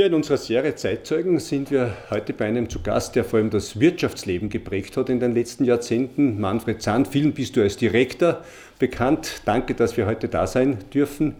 [0.00, 3.50] Ja, in unserer Serie Zeitzeugen sind wir heute bei einem zu Gast, der vor allem
[3.50, 6.40] das Wirtschaftsleben geprägt hat in den letzten Jahrzehnten.
[6.40, 8.42] Manfred Zahn, vielen bist du als Direktor
[8.78, 9.42] bekannt.
[9.44, 11.36] Danke, dass wir heute da sein dürfen.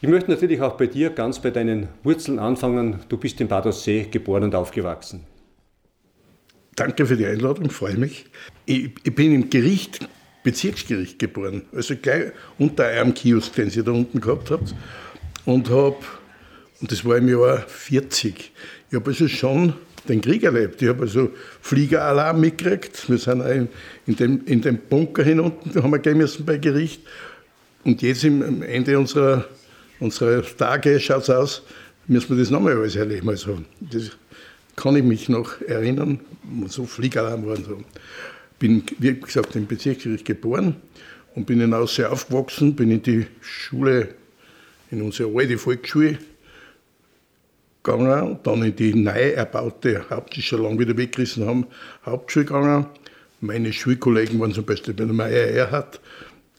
[0.00, 3.00] Ich möchte natürlich auch bei dir ganz bei deinen Wurzeln anfangen.
[3.10, 5.26] Du bist in Bad Aussee geboren und aufgewachsen.
[6.76, 8.26] Danke für die Einladung, freue mich.
[8.66, 10.08] Ich, ich, bin im Gericht,
[10.42, 14.74] Bezirksgericht geboren, also gleich unter einem Kiosk, den ihr da unten gehabt habt.
[15.44, 15.96] Und habe,
[16.80, 18.52] und das war im Jahr 40,
[18.90, 19.74] ich habe also schon
[20.08, 20.82] den Krieg erlebt.
[20.82, 23.08] Ich habe also Fliegeralarm mitgekriegt.
[23.08, 23.68] Wir sind in,
[24.06, 27.02] in, dem, in dem Bunker hinunten, da haben wir gehen müssen bei Gericht.
[27.84, 29.46] Und jetzt am Ende unserer,
[30.00, 31.62] unserer Tage schaut es aus,
[32.06, 33.28] müssen wir das nochmal alles erleben.
[33.28, 34.10] Also das,
[34.76, 36.20] kann ich mich noch erinnern,
[36.66, 37.82] so Fliegeralarm waren so.
[38.58, 40.76] Bin, wie gesagt, im Bezirksgericht geboren
[41.34, 44.14] und bin in Aussee aufgewachsen, bin in die Schule,
[44.90, 46.18] in unsere alte Volksschule
[47.82, 51.66] gegangen, dann in die neu erbaute, Haupt, die schon lange wieder weggerissen haben,
[52.06, 52.86] Hauptschule gegangen.
[53.40, 56.00] Meine Schulkollegen waren zum Beispiel bei der Meier Erhard,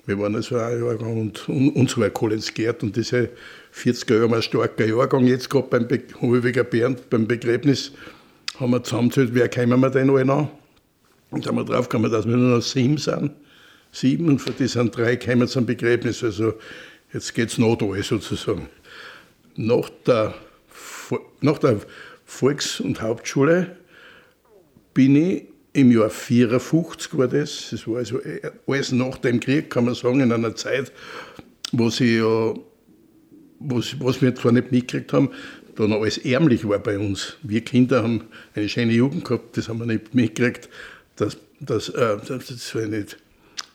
[0.06, 3.30] wir waren also ein Jahrgang und, und uns war Collins Gerd und diese
[3.76, 5.28] 40er Jahre ein starker Jahrgang.
[5.28, 7.92] Jetzt gerade beim Be Hoheweger Bernd, beim Begräbnis,
[8.60, 10.48] haben wir zusammengezählt, wer kämen wir denn alle an?
[11.30, 13.32] Und da haben wir drauf gekommen, dass wir nur noch sieben sind.
[13.92, 16.24] Sieben und für die sind drei kämen zum Begräbnis.
[16.24, 16.54] Also
[17.14, 18.70] jetzt geht es noch da sozusagen.
[19.56, 20.34] Nach der,
[21.42, 21.82] nach der
[22.26, 23.76] Volks- und Hauptschule
[24.94, 27.68] bin ich im Jahr 54 war das.
[27.72, 30.92] Das war also äh, alles nach dem Krieg, kann man sagen, in einer Zeit,
[31.74, 32.54] wo sie ja,
[33.68, 35.30] was, was wir zwar nicht mitgekriegt haben,
[35.76, 37.38] da noch alles ärmlich war bei uns.
[37.44, 38.22] Wir Kinder haben
[38.56, 40.70] eine schöne Jugend gehabt, das haben wir nicht mitgekriegt.
[41.18, 43.18] Das, das, äh, das war nicht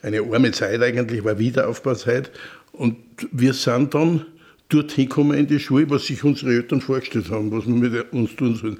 [0.02, 2.30] eine arme Zeit eigentlich, war Wiederaufbauzeit.
[2.72, 2.96] Und
[3.32, 4.24] wir sind dann
[4.68, 8.34] dorthin gekommen in die Schule, was sich unsere Eltern vorgestellt haben, was wir mit uns
[8.36, 8.78] tun sollen.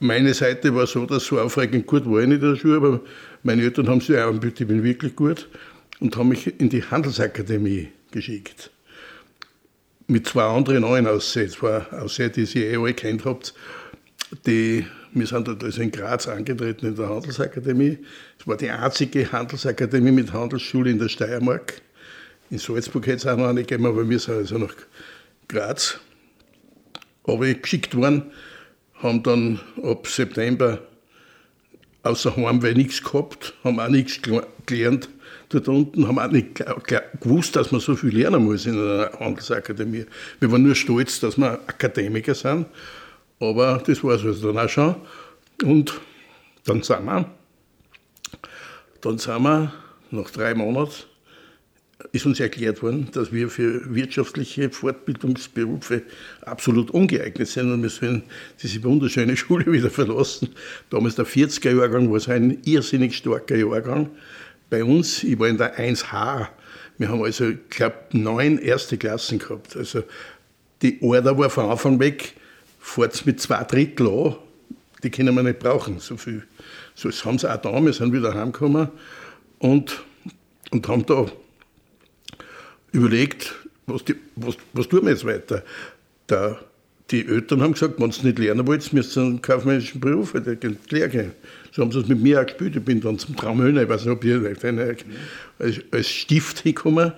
[0.00, 3.00] Meine Seite war so, dass so aufregend gut war ich nicht in der Schule, aber
[3.42, 5.48] meine Eltern haben sich auch ich bin wirklich gut
[6.00, 8.70] und haben mich in die Handelsakademie geschickt.
[10.10, 13.52] Mit zwei anderen neuen Aussee, zwei Aussee, die ihr eh alle kennt habt.
[14.46, 17.98] Die, wir sind also in Graz angetreten in der Handelsakademie.
[18.38, 21.82] Es war die einzige Handelsakademie mit Handelsschule in der Steiermark.
[22.48, 24.74] In Salzburg hätte es auch noch eine gegeben, aber wir sind also nach
[25.46, 26.00] Graz.
[27.24, 28.30] Aber geschickt worden
[28.94, 30.78] haben dann ab September
[32.02, 34.20] außer Heimweh nichts gehabt, haben auch nichts
[34.64, 35.10] gelernt
[35.48, 36.62] dort unten, haben auch nicht
[37.20, 40.06] gewusst, dass man so viel lernen muss in einer Handelsakademie.
[40.40, 42.66] Wir waren nur stolz, dass wir Akademiker sind,
[43.40, 44.96] aber das war es also dann auch schon.
[45.62, 46.00] Und
[46.64, 47.30] dann sind wir,
[49.00, 49.72] dann sind wir
[50.10, 51.04] nach drei Monaten
[52.12, 56.02] ist uns erklärt worden, dass wir für wirtschaftliche Fortbildungsberufe
[56.42, 58.22] absolut ungeeignet sind und wir sollen
[58.62, 60.50] diese wunderschöne Schule wieder verlassen.
[60.90, 64.10] Damals der 40er Jahrgang war so ein irrsinnig starker Jahrgang.
[64.70, 66.48] Bei uns, ich war in der 1H,
[66.98, 69.76] wir haben also, ich glaube, neun erste Klassen gehabt.
[69.76, 70.02] Also
[70.82, 72.34] die Order war von Anfang weg,
[72.80, 74.36] fahrt mit zwei Drittel an,
[75.02, 76.42] die können wir nicht brauchen, so viel.
[76.94, 78.88] So, das haben sie auch da, wir sind wieder heimgekommen
[79.58, 80.02] und,
[80.70, 81.26] und haben da
[82.92, 83.54] überlegt,
[83.86, 85.62] was, die, was, was tun wir jetzt weiter.
[86.28, 86.58] Der,
[87.10, 90.34] die Eltern haben gesagt, wenn ihr nicht lernen wollt, müsst ihr einen kaufmännischen Beruf
[90.90, 91.32] Lehr gehen.
[91.78, 92.74] So haben sie es mit mir auch gespielt.
[92.74, 94.42] Ich bin dann zum Traumhöhner, ich weiß nicht, ob ihr
[95.60, 97.12] als, als Stift hingekommen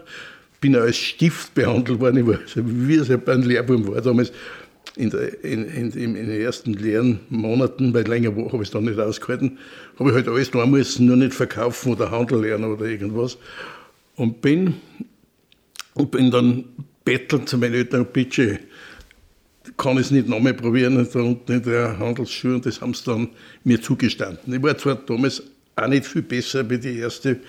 [0.60, 2.19] bin als Stift behandelt worden.
[2.19, 4.32] Ich war also wie es ein Lehrbuben war damals.
[4.97, 8.84] In, der, in, in, in, den ersten leeren Monaten, weil länger habe ich es dann
[8.84, 9.56] nicht ausgehalten,
[9.99, 13.38] habe ich halt alles tun müssen, nur nicht verkaufen oder Handel lernen oder irgendwas.
[14.16, 14.75] Und bin
[15.94, 16.65] und bin dann
[17.03, 18.59] betteln zu meinen Eltern, bitte,
[19.81, 23.05] kann ich es nicht nochmal probieren, da unten in der Handelsschule, und das haben sie
[23.05, 23.29] dann
[23.65, 24.53] mir zugestanden.
[24.55, 25.43] Ich war zwar damals
[25.77, 27.41] auch nicht viel besser wie die erste,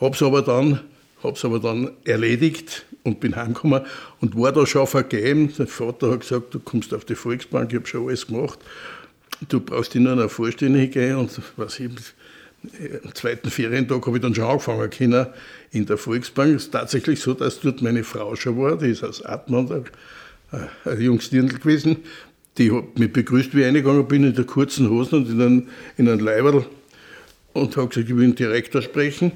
[0.00, 0.80] habe es aber dann
[1.42, 3.82] aber dann erledigt und bin heimgekommen
[4.20, 5.52] und war da schon vergeben.
[5.58, 8.60] Der Vater hat gesagt, du kommst auf die Volksbank, ich habe schon alles gemacht.
[9.48, 11.90] Du brauchst dich nur nach Vorstände gehen und was ich,
[13.02, 15.26] am zweiten Ferientag habe ich dann schon angefangen können
[15.72, 16.54] in der Volksbank.
[16.54, 19.84] Es ist tatsächlich so, dass dort meine Frau schon war, die ist aus Atman,
[20.50, 21.98] ein Jungsdirndl gewesen.
[22.58, 25.68] Die hat mich begrüßt, wie ich reingegangen bin, in der kurzen Hosen und in einem,
[25.96, 26.64] in einem Leiberl
[27.52, 29.32] und hat gesagt, ich will den Direktor sprechen.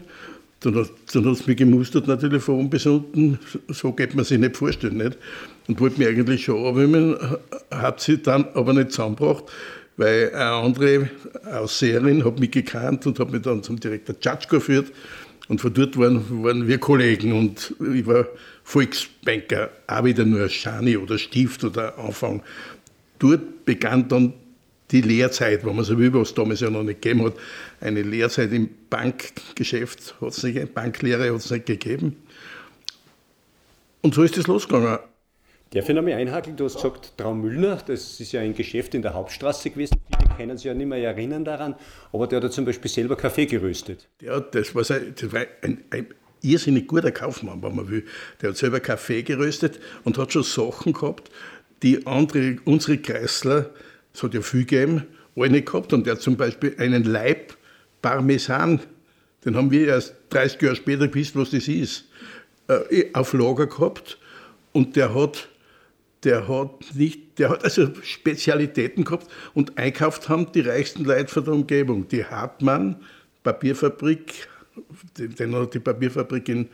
[0.60, 3.38] Dann hat, dann hat es mich gemustert natürlich von oben bis unten.
[3.68, 4.98] So geht man sich nicht vorstellen.
[4.98, 5.16] Nicht?
[5.68, 7.16] Und wollte mich eigentlich schon abwimmeln,
[7.70, 9.44] hat sie dann aber nicht zusammengebracht
[10.00, 11.10] weil eine andere
[11.52, 14.90] Ausseherin hat mich gekannt und hat mich dann zum Direktor Tschatschko geführt.
[15.50, 18.24] Und von dort waren, waren wir Kollegen und ich war
[18.62, 22.40] Volksbanker, auch wieder nur Schani oder Stift oder Anfang.
[23.18, 24.32] Dort begann dann
[24.92, 27.34] die Lehrzeit, wenn man so will, was damals ja noch nicht gegeben hat.
[27.80, 32.14] Eine Lehrzeit im Bankgeschäft hat es nicht, Banklehre hat es nicht gegeben.
[34.02, 35.00] Und so ist es losgegangen.
[35.72, 36.56] Darf ich noch mal einhaken?
[36.56, 40.00] Du hast gesagt, Traumüllner, das ist ja ein Geschäft in der Hauptstraße gewesen.
[40.18, 41.76] Viele können sich ja nicht mehr erinnern daran,
[42.12, 44.08] aber der hat ja zum Beispiel selber Kaffee geröstet.
[44.20, 46.08] Ja, das war, das war ein, ein
[46.42, 48.04] irrsinnig guter Kaufmann, wenn man will.
[48.42, 51.30] Der hat selber Kaffee geröstet und hat schon Sachen gehabt,
[51.84, 53.70] die andere, unsere Kreisler,
[54.12, 55.06] es hat ja viel gegeben,
[55.36, 55.92] alle gehabt.
[55.92, 57.56] Und der hat zum Beispiel einen Leib
[58.02, 58.80] Parmesan,
[59.44, 62.06] den haben wir erst 30 Jahre später gewusst, was das ist,
[62.66, 64.18] äh, auf Lager gehabt.
[64.72, 65.48] Und der hat
[66.24, 71.44] der hat nicht, der hat also Spezialitäten gehabt und einkauft haben die reichsten Leute von
[71.44, 72.08] der Umgebung.
[72.08, 72.96] Die Hartmann,
[73.42, 74.48] Papierfabrik,
[75.16, 76.68] den hat die Papierfabrik in,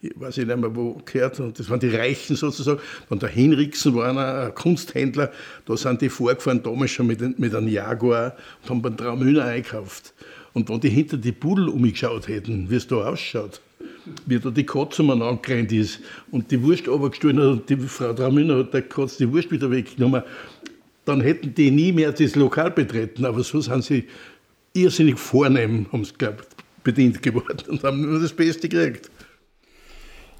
[0.00, 2.80] ich weiß nicht mehr wo gehört, und das waren die Reichen sozusagen.
[3.08, 5.32] Dann der Hinrichsen war ein Kunsthändler,
[5.64, 10.14] da sind die vorgefahren, damals schon mit, mit einem Jaguar und haben beim Traumühner einkauft.
[10.52, 13.60] Und wenn die hinter die Pudel umgeschaut hätten, wie es da ausschaut,
[14.26, 16.00] wie da die Katze mal angerannt ist
[16.30, 19.70] und die Wurst runtergestellt hat und die Frau Traumüner hat der Katze die Wurst wieder
[19.70, 20.22] weggenommen,
[21.04, 23.24] dann hätten die nie mehr das Lokal betreten.
[23.24, 24.04] Aber so sind sie
[24.72, 26.42] irrsinnig vornehm, haben sie, glaube
[26.82, 29.10] bedient geworden und haben nur das Beste gekriegt.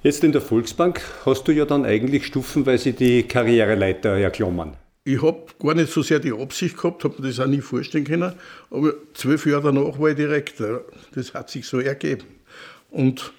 [0.02, 4.72] Jetzt in der Volksbank hast du ja dann eigentlich stufenweise die Karriereleiter erklommen.
[5.04, 8.04] Ich habe gar nicht so sehr die Absicht gehabt, habe mir das auch nie vorstellen
[8.04, 8.32] können,
[8.70, 10.84] aber zwölf Jahre danach war ich Direktor.
[11.14, 12.24] Das hat sich so ergeben.
[12.90, 13.32] Und,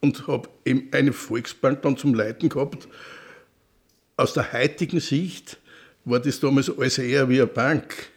[0.00, 2.88] und habe eben eine Volksbank dann zum Leiten gehabt.
[4.16, 5.58] Aus der heutigen Sicht
[6.04, 8.10] war das damals alles eher wie eine Bank.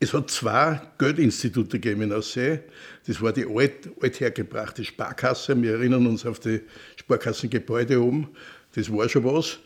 [0.00, 2.60] Es hat zwei Geldinstitute gegeben in Aussee.
[3.06, 5.60] Das war die alt, althergebrachte Sparkasse.
[5.62, 6.60] Wir erinnern uns auf die
[6.96, 8.28] Sparkassengebäude oben.
[8.74, 9.58] Das war schon was.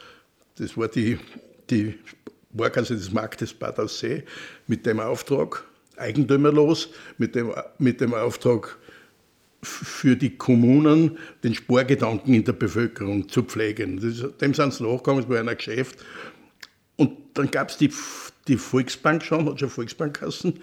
[0.56, 1.18] Das war die,
[1.70, 1.98] die
[2.54, 4.22] Sparkasse des Marktes Bad Aussee
[4.66, 5.64] mit dem Auftrag,
[5.96, 8.78] eigentümerlos, mit dem, mit dem Auftrag,
[9.62, 14.00] für die Kommunen den Spargedanken in der Bevölkerung zu pflegen.
[14.40, 15.98] Dem sind sie nachgegangen, es war ein Geschäft.
[16.96, 17.92] Und dann gab es die,
[18.46, 20.60] die Volksbank schon, hat schon Volksbankkassen,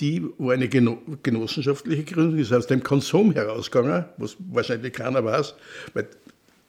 [0.00, 5.54] die war eine genossenschaftliche Gründung, ist aus dem Konsum herausgegangen, was wahrscheinlich keiner weiß,
[5.94, 6.08] weil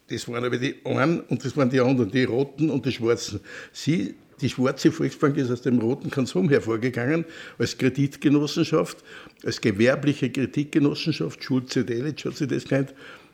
[0.10, 3.42] das waren aber die einen und das waren die anderen, die Roten und die Schwarzen.
[3.74, 7.26] Sie die Schwarze Volksbank ist aus dem roten Konsum hervorgegangen,
[7.58, 9.04] als Kreditgenossenschaft,
[9.44, 12.94] als gewerbliche Kreditgenossenschaft, Schulze Delitzsch hat sie das genannt,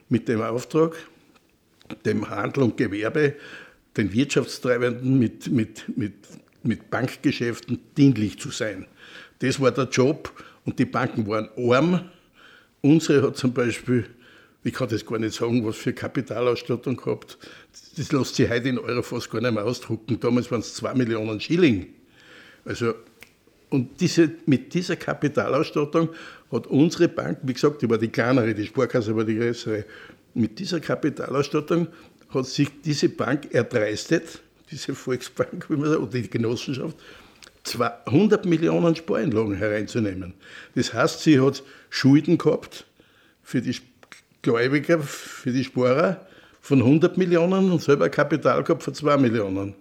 [0.09, 0.95] mit dem Auftrag,
[2.05, 3.35] dem Handel und Gewerbe,
[3.97, 6.13] den Wirtschaftstreibenden mit, mit, mit,
[6.63, 8.87] mit Bankgeschäften dienlich zu sein.
[9.39, 10.31] Das war der Job
[10.65, 12.09] und die Banken waren arm.
[12.81, 14.05] Unsere hat zum Beispiel
[14.63, 17.37] ich kann das gar nicht sagen, was für Kapitalausstattung gehabt.
[17.97, 20.19] Das lässt sich heute in Euro fast gar nicht mehr ausdrucken.
[20.19, 21.87] Damals waren es 2 Millionen Schilling.
[22.65, 22.93] Also,
[23.69, 26.09] und diese, mit dieser Kapitalausstattung
[26.51, 29.85] hat unsere Bank, wie gesagt, die war die kleinere, die Sparkasse war die größere,
[30.35, 31.87] mit dieser Kapitalausstattung
[32.29, 36.97] hat sich diese Bank erdreistet, diese Volksbank, wie man sagt, oder die Genossenschaft,
[37.63, 40.33] 200 Millionen Spareinlagen hereinzunehmen.
[40.75, 42.85] Das heißt, sie hat Schulden gehabt
[43.41, 43.75] für die
[44.43, 46.27] Gläubiger für die Sparer
[46.61, 49.73] von 100 Millionen und selber Kapital gehabt von 2 Millionen.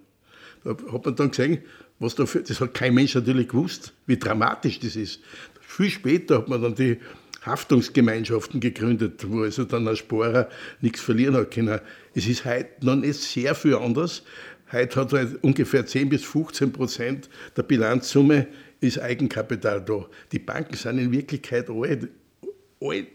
[0.65, 1.59] Da hat man dann gesehen,
[1.99, 5.21] was da für, das hat kein Mensch natürlich gewusst, wie dramatisch das ist.
[5.61, 6.99] Viel später hat man dann die
[7.45, 10.49] Haftungsgemeinschaften gegründet, wo also dann ein Sparer
[10.81, 11.81] nichts verlieren hat können.
[12.15, 14.23] Es ist heute noch nicht sehr viel anders.
[14.71, 18.47] Heute hat halt ungefähr 10 bis 15 Prozent der Bilanzsumme
[18.81, 20.07] ist Eigenkapital da.
[20.31, 22.09] Die Banken sind in Wirklichkeit alle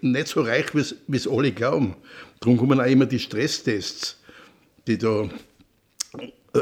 [0.01, 1.95] nicht so reich, wie es alle glauben.
[2.39, 4.21] Darum kommen auch immer die Stresstests,
[4.87, 5.29] die da,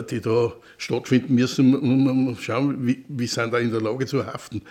[0.09, 4.25] die da stattfinden müssen, um zu schauen, wie, wie sind da in der Lage zu
[4.25, 4.61] haften.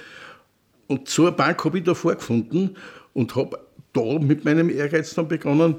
[0.87, 2.77] Und so eine Bank habe ich da vorgefunden
[3.13, 3.59] und habe
[3.93, 5.77] da mit meinem Ehrgeiz dann begonnen.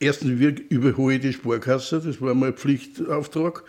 [0.00, 3.64] Erstens, wie überhole ich die Sparkasse, das war mein Pflichtauftrag.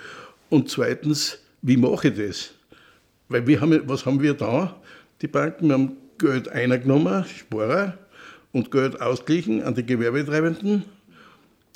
[0.50, 2.54] Und zweitens, wie mache ich das?
[3.28, 4.76] Weil wir haben, was haben wir da,
[5.22, 5.68] die Banken?
[5.68, 7.98] Wir haben Geld eingenommen, Sparer,
[8.52, 10.84] und Geld ausgeglichen an die Gewerbetreibenden.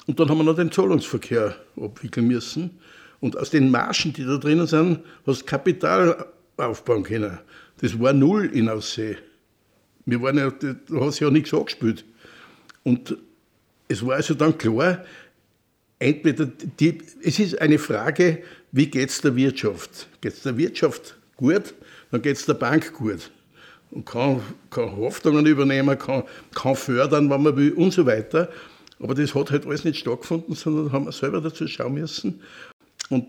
[0.06, 2.72] Und dann haben wir noch den Zahlungsverkehr abwickeln müssen.
[3.20, 6.26] Und aus den Margen, die da drinnen sind, hast du Kapital
[6.58, 7.40] aufbauen können.
[7.80, 9.18] Das war null in Aussee.
[10.06, 12.04] Wir waren ja, da hat sich ja nichts angespielt.
[12.84, 13.16] Und
[13.88, 15.06] es war also dann klar,
[16.00, 18.44] entweder die, es ist eine Frage
[18.76, 20.08] wie geht es der Wirtschaft?
[20.20, 21.76] Geht es der Wirtschaft gut,
[22.10, 23.30] dann geht es der Bank gut.
[23.94, 26.24] Und kann, kann Hoffnungen übernehmen, kann,
[26.56, 28.50] kann fördern, wenn man will und so weiter.
[29.00, 32.42] Aber das hat halt alles nicht stattgefunden, sondern haben wir selber dazu schauen müssen.
[33.10, 33.28] Und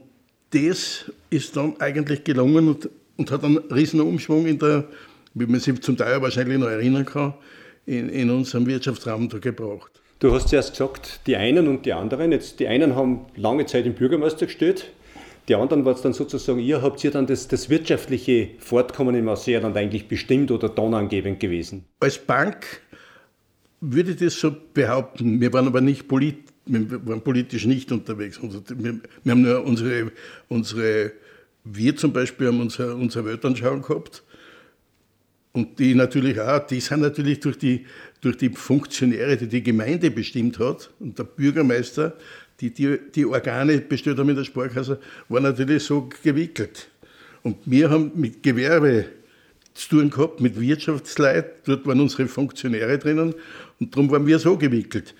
[0.50, 4.84] das ist dann eigentlich gelungen und, und hat einen riesen Umschwung in der,
[5.34, 7.34] wie man sich zum Teil wahrscheinlich noch erinnern kann,
[7.86, 10.00] in, in unserem Wirtschaftsraum da gebraucht.
[10.20, 12.32] Du hast zuerst gesagt, die einen und die anderen.
[12.32, 14.92] Jetzt, die einen haben lange Zeit im Bürgermeister gestellt,
[15.48, 19.28] die anderen war es dann sozusagen, ihr habt ihr dann das, das wirtschaftliche Fortkommen im
[19.28, 21.84] Ausseerland eigentlich bestimmt oder tonangebend gewesen?
[22.00, 22.80] Als Bank
[23.80, 25.40] würde ich das so behaupten.
[25.40, 28.40] Wir waren aber nicht polit, wir waren politisch nicht unterwegs.
[28.42, 30.12] Wir, wir haben nur unsere,
[30.48, 31.12] unsere,
[31.64, 34.22] wir zum Beispiel haben unsere, unsere Weltanschauung gehabt.
[35.52, 37.86] Und die natürlich auch, die sind natürlich durch die,
[38.20, 42.16] durch die Funktionäre, die die Gemeinde bestimmt hat und der Bürgermeister,
[42.60, 46.88] die die, die Organe bestellt haben in der Sparkasse, war natürlich so gewickelt.
[47.42, 49.06] Und wir haben mit Gewerbe
[49.74, 53.34] zu tun gehabt, mit Wirtschaftsleit, dort waren unsere Funktionäre drinnen
[53.80, 55.14] und darum waren wir so gewickelt.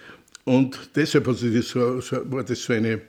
[0.44, 3.00] Und deshalb das so, so, war das so eine,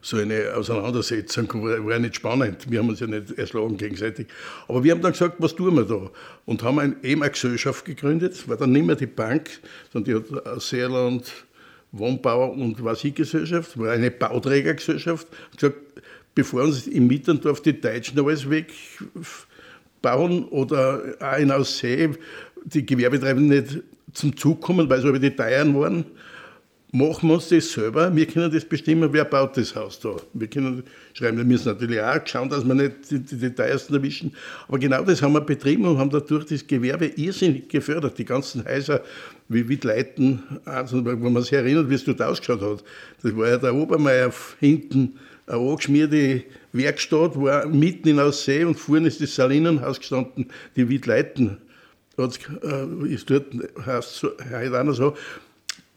[0.00, 2.70] so eine Auseinandersetzung, war, nicht spannend.
[2.70, 4.28] Wir haben uns ja nicht erschlagen gegenseitig.
[4.68, 6.10] Aber wir haben dann gesagt, was tun wir da?
[6.46, 8.34] Und haben ein, eben eine Gesellschaft gegründet.
[8.34, 9.50] Es war dann nicht mehr die Bank,
[9.92, 11.32] sondern die hat Seerland,
[11.92, 15.26] Wohnbau und was ich Gesellschaft, war eine Bauträgergesellschaft.
[15.56, 15.76] gesagt,
[16.34, 22.10] bevor uns im Mitterndorf die Deutschen alles wegbauen oder auch in Aussee
[22.64, 26.04] die Gewerbetreibenden nicht zum Zug kommen, weil es aber die teuren waren,
[26.92, 28.14] machen wir uns das selber.
[28.14, 30.16] Wir können das bestimmen, wer baut das Haus da.
[30.32, 34.34] Wir können schreiben, wir müssen natürlich auch schauen, dass wir nicht die, die, teuersten erwischen.
[34.68, 38.18] Aber genau das haben wir betrieben und haben dadurch das Gewerbe irrsinnig gefördert.
[38.18, 39.02] Die ganzen Häuser
[39.48, 42.84] wie Wittleiten, also, wenn man sich erinnert, wie es dort ausgeschaut hat.
[43.22, 49.08] Das war ja der Obermeier hinten, eine angeschmierte Werkstatt, war mitten in Aussee und vorne
[49.08, 51.58] ist das Salinenhaus gestanden, die Wittleiten.
[52.18, 53.46] Äh, ist dort,
[53.86, 55.14] heißt heute auch noch so,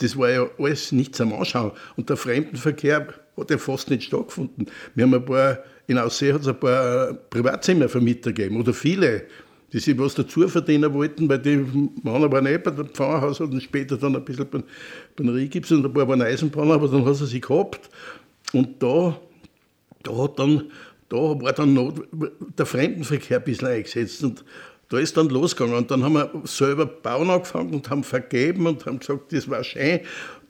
[0.02, 1.72] das war ja alles nichts am Anschauen.
[1.96, 4.68] Und der Fremdenverkehr hat ja fast nicht stattgefunden.
[4.96, 9.24] Wir haben ein paar, in Aussee hat es ein paar Privatzimmervermieter gegeben, oder viele,
[9.72, 11.58] die sich was dazu verdienen wollten, weil die
[12.04, 14.64] Männer waren eh bei dem Pfarrhaus und später dann ein bisschen beim,
[15.16, 17.90] beim Rigips und ein paar waren Eisenbahner, aber dann hat sie sich gehabt.
[18.54, 19.18] Und da,
[20.04, 20.72] da hat dann,
[21.10, 21.94] da war dann noch
[22.58, 24.24] der Fremdenverkehr ein bisschen eingesetzt.
[24.24, 24.44] Und
[24.92, 25.78] da ist dann losgegangen.
[25.78, 29.64] Und dann haben wir selber bauen angefangen und haben vergeben und haben gesagt, das war
[29.64, 30.02] schön.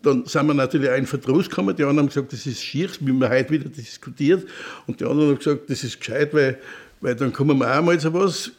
[0.02, 1.76] Dann sind wir natürlich auch in Verdruss gekommen.
[1.76, 4.48] Die anderen haben gesagt, das ist schier, wie wir heute wieder diskutiert.
[4.88, 6.58] Und die anderen haben gesagt, das ist gescheit, weil,
[7.02, 8.52] weil dann kommen wir auch mal so was.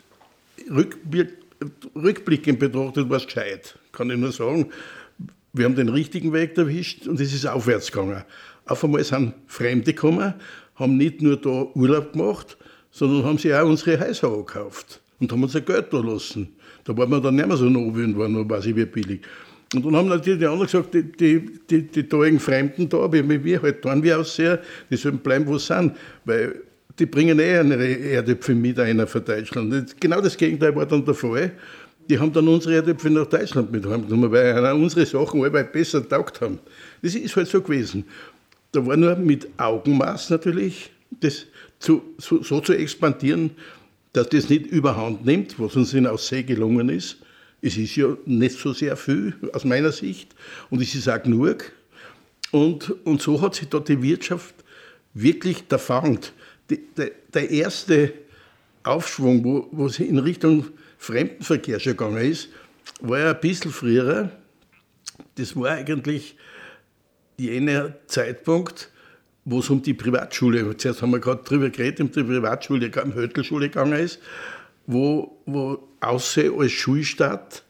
[1.97, 4.71] rückblickend betrachtet war es gescheit, kann ich nur sagen.
[5.53, 8.23] Wir haben den richtigen Weg erwischt und es ist aufwärts gegangen.
[8.67, 10.35] Auf einmal sind Fremde gekommen,
[10.77, 12.57] haben nicht nur da Urlaub gemacht,
[12.93, 16.49] sondern haben sich auch unsere Häuser angekauft und haben uns ein Geld da lassen.
[16.85, 19.21] Da waren wir dann nicht mehr so nobel waren weiß ich wie billig.
[19.75, 23.45] Und dann haben natürlich die anderen gesagt, die, die, die, die teuren Fremden da, wie
[23.45, 24.59] wir halt tun wir aussehen,
[24.91, 25.93] die sollen bleiben, wo sie sind.
[26.25, 26.61] Weil
[26.99, 29.99] die bringen eh eine Erdäpfel mit einer von Deutschland.
[29.99, 31.53] Genau das Gegenteil war dann der Fall.
[32.11, 36.41] Die haben dann unsere Erdäpfel nach Deutschland mit heimgenommen, weil unsere Sachen alle besser taugt
[36.41, 36.59] haben.
[37.01, 38.05] Das ist halt so gewesen.
[38.73, 41.47] Da war nur mit Augenmaß natürlich, das
[41.79, 43.53] zu, so, so zu expandieren,
[44.13, 47.19] dass das nicht überhand nimmt, was uns in Aussee gelungen ist.
[47.61, 50.35] Es ist ja nicht so sehr viel aus meiner Sicht
[50.71, 51.73] und es ist auch genug.
[52.51, 54.55] Und, und so hat sich da die Wirtschaft
[55.15, 56.33] wirklich der Fand.
[56.69, 58.13] der, der erste
[58.83, 60.67] Aufschwung, wo, wo es in Richtung
[60.99, 62.49] Fremdenverkehr schon gegangen ist,
[63.01, 64.31] war ja ein bisschen früher.
[65.37, 66.37] Das war eigentlich
[67.37, 68.91] jener Zeitpunkt,
[69.45, 73.15] wo es um die Privatschule, zuerst haben wir gerade darüber geredet, um die Privatschule, um
[73.15, 74.21] Hötelschule gegangen ist,
[74.87, 77.65] wo, wo außer als Schulstadt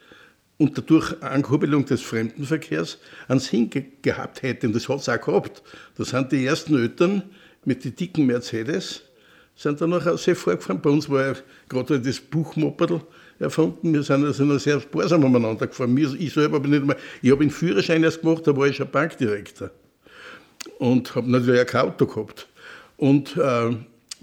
[0.59, 2.99] und dadurch Ankurbelung des Fremdenverkehrs
[3.29, 3.71] ans Hin
[4.03, 4.67] gehabt hätte.
[4.67, 5.63] Und das hat es auch gehabt.
[5.97, 7.23] Da sind die ersten Eltern
[7.65, 9.03] mit den dicken Mercedes,
[9.57, 10.81] sind dann noch sehr vorgefahren.
[10.81, 11.37] Bei uns war
[11.69, 13.01] gerade das Buchmopperl
[13.39, 13.93] erfunden.
[13.93, 15.97] Wir sind also noch sehr sparsam umeinander gefahren.
[15.97, 16.69] Ich ich habe
[17.23, 19.71] einen Führerschein erst gemacht, da war ich schon Bankdirektor
[20.79, 22.49] und habe natürlich auch kein Auto gehabt.
[22.97, 23.77] Und äh,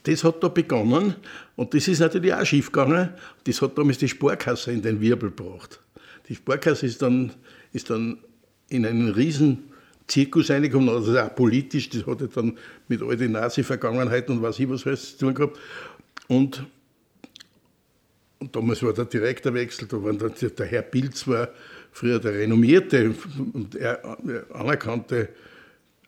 [0.03, 1.15] das hat da begonnen
[1.55, 3.09] und das ist natürlich auch schief gegangen.
[3.43, 5.79] Das hat damals die Sparkasse in den Wirbel gebracht.
[6.27, 7.33] Die Sparkasse ist dann,
[7.73, 8.17] ist dann
[8.69, 9.69] in einen riesen
[10.07, 14.69] Zirkus reingekommen, also auch politisch, das hatte dann mit all den Nazi-Vergangenheiten und was ich
[14.69, 15.59] was alles zu tun gehabt.
[16.27, 16.65] Und,
[18.39, 21.49] und damals war der Direktorwechsel, da war dann der Herr Pilz war
[21.91, 23.13] früher der renommierte
[23.53, 23.77] und
[24.53, 25.29] anerkannte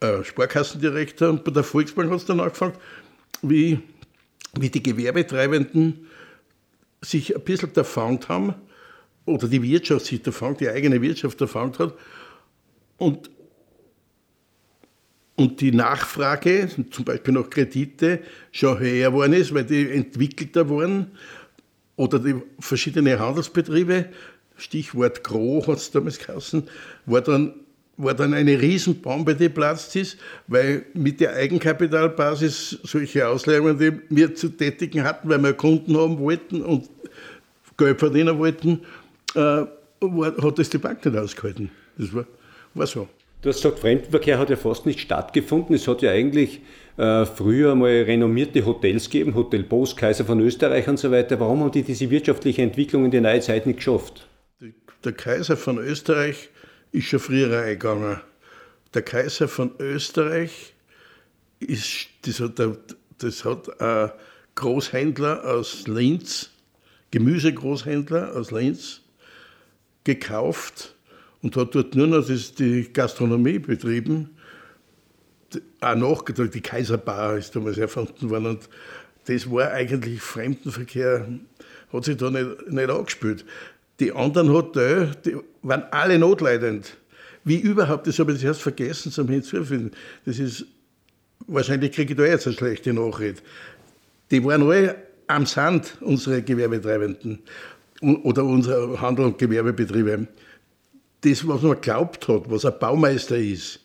[0.02, 2.74] äh, Sparkassendirektor und bei der Volksbank hat es dann angefangen,
[3.42, 3.80] wie,
[4.60, 6.08] wie die Gewerbetreibenden
[7.02, 8.56] sich ein bisschen erfangt haben,
[9.26, 11.94] oder die Wirtschaft sich erfangt, die eigene Wirtschaft erfangt hat,
[12.98, 13.30] und,
[15.36, 18.20] und die Nachfrage, zum Beispiel nach Kredite,
[18.52, 21.12] schon höher geworden ist, weil die entwickelter wurden,
[21.96, 24.10] oder die verschiedenen Handelsbetriebe,
[24.58, 26.68] Stichwort Gro hat es damals geheißen,
[27.06, 27.54] war dann
[28.04, 30.18] war dann eine Riesenbombe, die platzt ist,
[30.48, 36.20] weil mit der Eigenkapitalbasis solche Ausleihungen, die wir zu tätigen hatten, weil wir Kunden haben
[36.20, 36.90] wollten und
[37.78, 38.82] Geld verdienen wollten,
[39.36, 39.66] äh,
[40.02, 41.70] war, hat das die Bank nicht ausgehalten.
[41.98, 42.26] Das war,
[42.74, 43.08] war so.
[43.42, 45.76] Du hast gesagt, Fremdenverkehr hat ja fast nicht stattgefunden.
[45.76, 46.62] Es hat ja eigentlich
[46.98, 51.40] äh, früher mal renommierte Hotels gegeben, Hotel Boos, Kaiser von Österreich und so weiter.
[51.40, 54.28] Warum haben die diese wirtschaftliche Entwicklung in die neue Zeit nicht geschafft?
[55.04, 56.50] Der Kaiser von Österreich
[56.92, 58.20] ist schon früher eingegangen.
[58.94, 60.74] Der Kaiser von Österreich
[61.60, 62.60] ist, das hat,
[63.20, 64.12] das hat ein
[64.56, 66.50] Großhändler aus Linz,
[67.12, 69.02] Gemüsegroßhändler aus Linz,
[70.04, 70.96] gekauft
[71.42, 74.32] und hat dort nur noch das, die Gastronomie betrieben.
[75.80, 78.70] Auch nachgedacht, die Kaiserbar ist damals erfunden worden und
[79.26, 81.28] das war eigentlich Fremdenverkehr,
[81.94, 83.46] hat sich da nicht, nicht angespielt.
[84.00, 86.98] Die anderen Hotels, die waren alle notleidend.
[87.44, 89.92] Wie überhaupt, das habe ich erst vergessen zum Hinzufügen.
[90.26, 90.66] Das ist,
[91.48, 93.42] wahrscheinlich kriege ich da jetzt eine schlechte Nachricht.
[94.30, 94.96] Die waren alle
[95.28, 97.40] am Sand, unsere Gewerbetreibenden
[98.02, 100.28] oder unsere Handel- und Gewerbebetriebe.
[101.22, 103.80] Das, was man glaubt hat, was ein Baumeister ist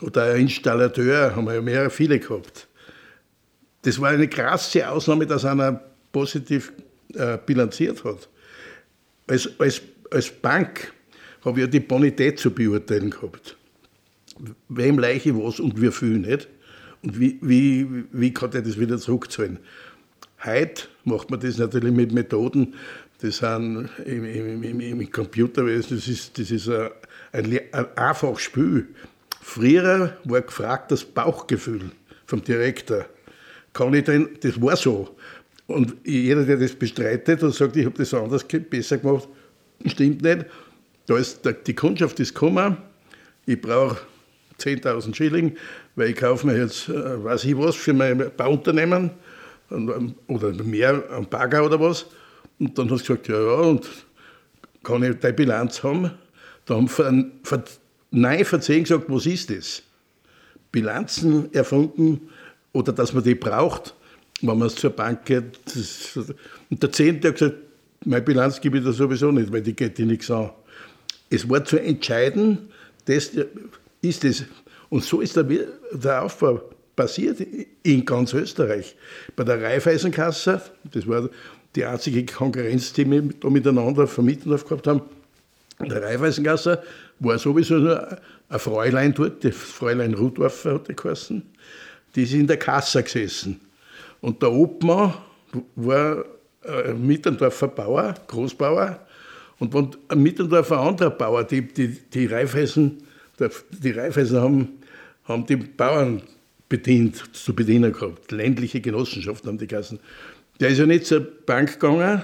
[0.00, 2.66] oder ein Installateur, haben wir ja mehrere viele gehabt.
[3.82, 6.72] Das war eine krasse Ausnahme, dass einer positiv
[7.14, 8.28] äh, bilanziert hat
[9.26, 10.92] als, als, als Bank
[11.46, 13.56] habe ich ja die Bonität zu beurteilen gehabt.
[14.68, 16.48] Wem leiche was und wie viel nicht.
[17.02, 19.58] Und wie, wie, wie kann ich das wieder zurückzahlen?
[20.44, 22.74] Heute macht man das natürlich mit Methoden,
[23.22, 26.90] das sind im, im, im, im Computerwesen, das ist, das ist ein,
[27.32, 28.88] ein, ein einfaches Spiel.
[29.40, 31.92] Früher war gefragt das Bauchgefühl
[32.26, 33.06] vom Direktor.
[33.72, 35.16] Kann ich denn, das war so.
[35.66, 39.28] Und jeder, der das bestreitet und sagt, ich habe das anders besser gemacht,
[39.86, 40.46] stimmt nicht.
[41.06, 42.76] Da ist, die Kundschaft ist gekommen,
[43.46, 43.98] ich brauche
[44.58, 45.56] 10.000 Schilling,
[45.94, 49.10] weil ich kaufe mir jetzt, äh, weiß ich was, für mein Bauunternehmen
[49.70, 52.06] ähm, oder mehr, ein Bagger oder was.
[52.58, 53.88] Und dann hast du gesagt, ja, ja, und
[54.82, 56.10] kann ich deine Bilanz haben?
[56.64, 57.62] Da haben von, von,
[58.10, 59.82] nein, von zehn gesagt, was ist das?
[60.72, 62.28] Bilanzen erfunden
[62.72, 63.94] oder dass man die braucht,
[64.42, 65.58] wenn man es zur Bank geht.
[66.70, 67.56] Und der Zehnte hat gesagt,
[68.04, 70.50] meine Bilanz gebe ich da sowieso nicht, weil die geht dir nichts an.
[71.30, 72.70] Es war zu entscheiden,
[73.06, 73.32] das
[74.00, 74.44] ist es.
[74.88, 75.44] Und so ist der,
[75.92, 76.60] der Aufbau
[76.94, 77.40] passiert
[77.82, 78.96] in ganz Österreich.
[79.34, 80.62] Bei der Raiffeisenkasse,
[80.92, 81.28] das war
[81.74, 85.02] die einzige Konkurrenz, die wir da miteinander vermittelt gehabt haben,
[85.78, 86.82] der Raiffeisenkasse
[87.18, 91.42] war sowieso nur ein Fräulein dort, das Fräulein Rudorfer hat die geheißen,
[92.14, 93.60] die ist in der Kasse gesessen.
[94.20, 95.14] Und der Obmann
[95.74, 96.24] war
[96.64, 99.05] äh, Mittendorfer Bauer, Großbauer.
[99.58, 102.98] Und wenn ein Mittendorfer anderer Bauer, die, die, die Reifeisen,
[103.38, 104.68] die Reifeisen haben,
[105.24, 106.22] haben die Bauern
[106.68, 108.30] bedient, zu bedienen gehabt.
[108.32, 109.98] Ländliche Genossenschaften haben die Kassen.
[110.60, 112.22] Der ist ja nicht zur Bank gegangen,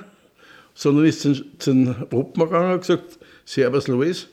[0.75, 4.29] sondern ist zum, zum Obmann gegangen und gesagt, Servus Louis,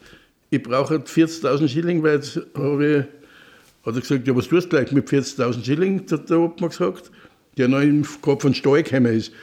[0.50, 4.70] ich brauche 40.000 Schilling, weil jetzt habe ich, hat er gesagt, ja was tust du
[4.70, 7.12] gleich mit 40.000 Schilling, hat der Obmann gesagt
[7.60, 9.34] der noch im Kopf von Stall gekommen ist.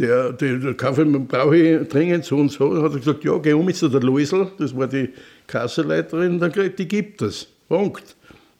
[0.00, 2.72] Der, der, der Kaufmann brauche ich dringend so und so.
[2.74, 5.10] Dann hat er gesagt, ja, geh um mit der Luisel, das war die
[5.46, 7.46] Kasseleiterin, dann gesagt, die gibt es.
[7.68, 8.16] Punkt.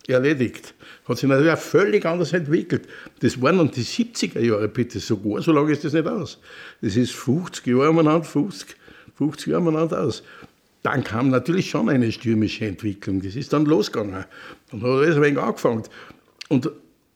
[0.06, 0.74] Erledigt.
[1.06, 2.86] Hat sich natürlich auch völlig anders entwickelt.
[3.20, 6.38] Das waren dann die 70er Jahre, bitte, sogar, so lange ist das nicht aus.
[6.82, 8.76] Das ist 50 Jahre umeinander, 50,
[9.16, 10.22] 50 Jahre umeinander aus.
[10.82, 13.22] Dann kam natürlich schon eine stürmische Entwicklung.
[13.22, 14.24] Das ist dann losgegangen.
[14.70, 15.84] Dann hat alles ein wenig angefangen.
[16.48, 16.70] Und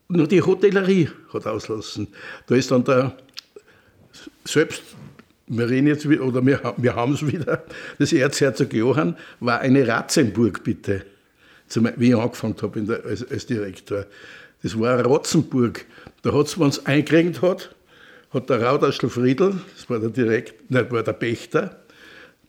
[0.08, 2.08] nur die Hotellerie hat auslassen.
[2.46, 3.16] Da ist dann der,
[4.46, 4.82] selbst,
[5.46, 7.64] wir reden jetzt, oder wir, wir haben es wieder,
[7.98, 11.04] das Erzherzog Johann war eine Ratzenburg, bitte,
[11.96, 14.06] wie ich angefangen habe der, als, als, Direktor.
[14.62, 15.84] Das war eine Ratzenburg.
[16.22, 17.74] Da hat es, wenn es eingeregnet hat,
[18.32, 21.80] hat der Raudaschl Friedl, das war der Direkt, nein, war der Pächter,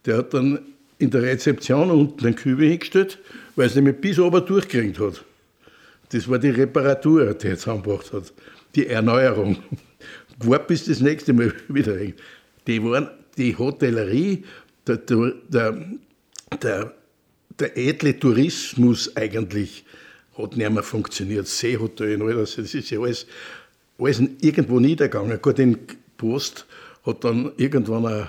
[0.04, 0.60] der hat dann
[0.98, 3.18] in der Rezeption unten den Kübel hingestellt,
[3.54, 5.24] weil es nämlich bis oben durchgeregnet hat.
[6.10, 8.32] Das war die Reparatur, die er zusammengebracht hat.
[8.74, 9.58] Die Erneuerung.
[10.38, 11.96] Gewart bis das nächste Mal wieder.
[12.66, 14.44] Die waren die Hotellerie,
[14.86, 15.82] der, der,
[16.62, 16.94] der,
[17.58, 19.84] der edle Tourismus eigentlich
[20.36, 21.46] hat nicht mehr funktioniert.
[21.46, 23.26] Seehotel und alles, das ist ja alles,
[23.98, 25.40] alles irgendwo niedergegangen.
[25.40, 25.78] Gut, in
[26.16, 26.66] Post
[27.04, 28.28] hat dann irgendwann ein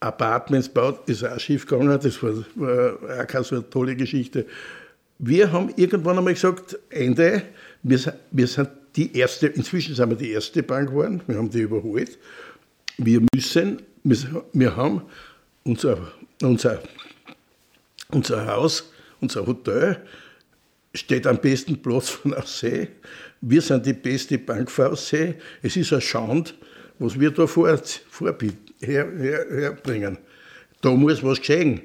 [0.00, 1.98] Apartments baut, ist auch schief gegangen.
[2.02, 4.46] Das war, war auch keine so eine tolle Geschichte.
[5.18, 7.42] Wir haben irgendwann einmal gesagt, Ende,
[7.82, 11.60] wir, wir sind die erste, inzwischen sind wir die erste Bank geworden, wir haben die
[11.60, 12.18] überholt.
[12.96, 15.02] Wir müssen, wir, haben
[15.64, 16.82] unser, unser,
[18.10, 20.00] unser Haus, unser Hotel
[20.94, 22.88] steht am besten Platz von Aussee.
[23.40, 25.34] Wir sind die beste Bank für Aussee.
[25.60, 26.54] Es ist ein Schand,
[26.98, 27.76] was wir da vor,
[28.08, 30.18] vorbieten, her, her, herbringen.
[30.80, 31.82] Da muss was geschehen.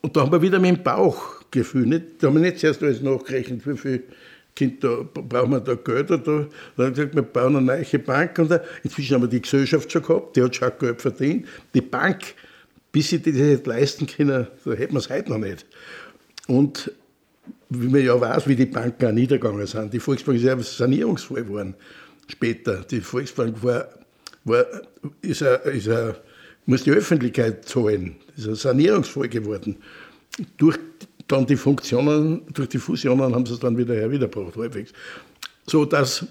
[0.00, 3.02] Und da haben wir wieder mit dem Bauchgefühl, nicht, da haben wir nicht zuerst alles
[3.02, 4.04] nachgerechnet, wie viel
[4.58, 6.10] Kind, da brauchen wir da Geld.
[6.10, 8.38] Da, da haben wir gesagt, wir bauen eine neue Bank.
[8.40, 11.46] Und da, inzwischen haben wir die Gesellschaft schon gehabt, die hat schon Geld verdient.
[11.74, 12.34] Die Bank,
[12.90, 15.64] bis sie das nicht leisten können, da hätten wir es heute noch nicht.
[16.48, 16.90] Und
[17.70, 19.92] wie man ja weiß, wie die Banken auch niedergegangen sind.
[19.92, 21.74] Die Volksbank ist ja sanierungsfrei geworden
[22.26, 22.84] später.
[22.90, 23.88] Die Volksbank war,
[24.44, 24.66] war,
[25.22, 26.16] ist, a, ist a,
[26.66, 28.16] muss die Öffentlichkeit zahlen.
[28.36, 29.76] Ist ein sanierungsfall geworden.
[30.56, 30.78] Durch
[31.28, 34.92] dann die Funktionen, durch die Fusionen haben sie es dann wieder herwiedergebracht, halbwegs.
[35.66, 36.26] So dass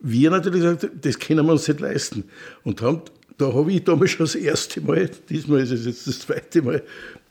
[0.00, 2.24] wir natürlich gesagt das können wir uns nicht leisten.
[2.64, 3.02] Und haben,
[3.38, 6.82] da habe ich damals schon das erste Mal, diesmal ist es jetzt das zweite Mal,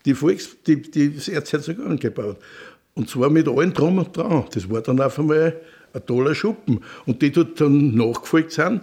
[0.05, 2.37] die Volks, die, die, das Erzherzog angebaut.
[2.93, 4.45] Und zwar mit allen drum und dran.
[4.53, 5.55] Das war dann auf einmal
[5.93, 6.81] ein toller Schuppen.
[7.05, 8.81] Und die dort dann nachgefolgt sind,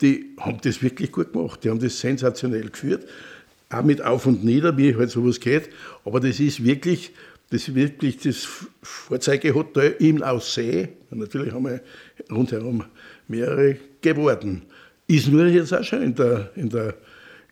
[0.00, 1.62] die haben das wirklich gut gemacht.
[1.62, 3.06] Die haben das sensationell geführt.
[3.74, 5.70] Auch mit Auf und Nieder, wie halt sowas geht.
[6.04, 7.12] Aber das ist wirklich
[7.50, 8.46] das, wirklich das
[8.82, 10.88] Vorzeigehotel im Aussee.
[11.10, 11.80] Natürlich haben wir
[12.30, 12.84] rundherum
[13.28, 14.62] mehrere geworden.
[15.06, 16.94] Ist nur jetzt auch schon in der, in der,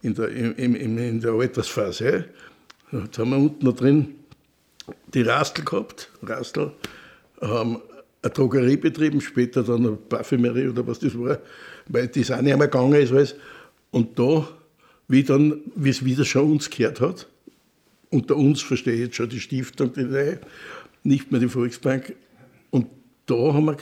[0.02, 2.26] in der, in, in, in der Altersphase.
[2.90, 4.14] Jetzt haben wir unten noch drin
[5.14, 6.72] die Rastel gehabt, Rastel,
[7.40, 7.80] haben
[8.22, 11.38] eine Drogerie betrieben, später dann eine Parfümerie oder was das war,
[11.88, 13.34] weil das auch nicht mehr gegangen ist alles.
[13.90, 14.48] Und da,
[15.12, 17.28] wie dann, wie es wieder schon uns gehört hat,
[18.08, 20.40] unter uns verstehe ich jetzt schon die Stiftung, die Reihe,
[21.02, 22.14] nicht mehr die Volksbank.
[22.70, 22.86] Und
[23.26, 23.76] da haben wir,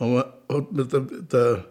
[0.00, 1.64] haben wir, hat mir der, der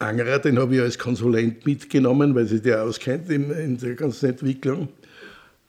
[0.00, 4.30] Angerer, den habe ich als Konsulent mitgenommen, weil sich der auskennt in, in der ganzen
[4.30, 4.88] Entwicklung.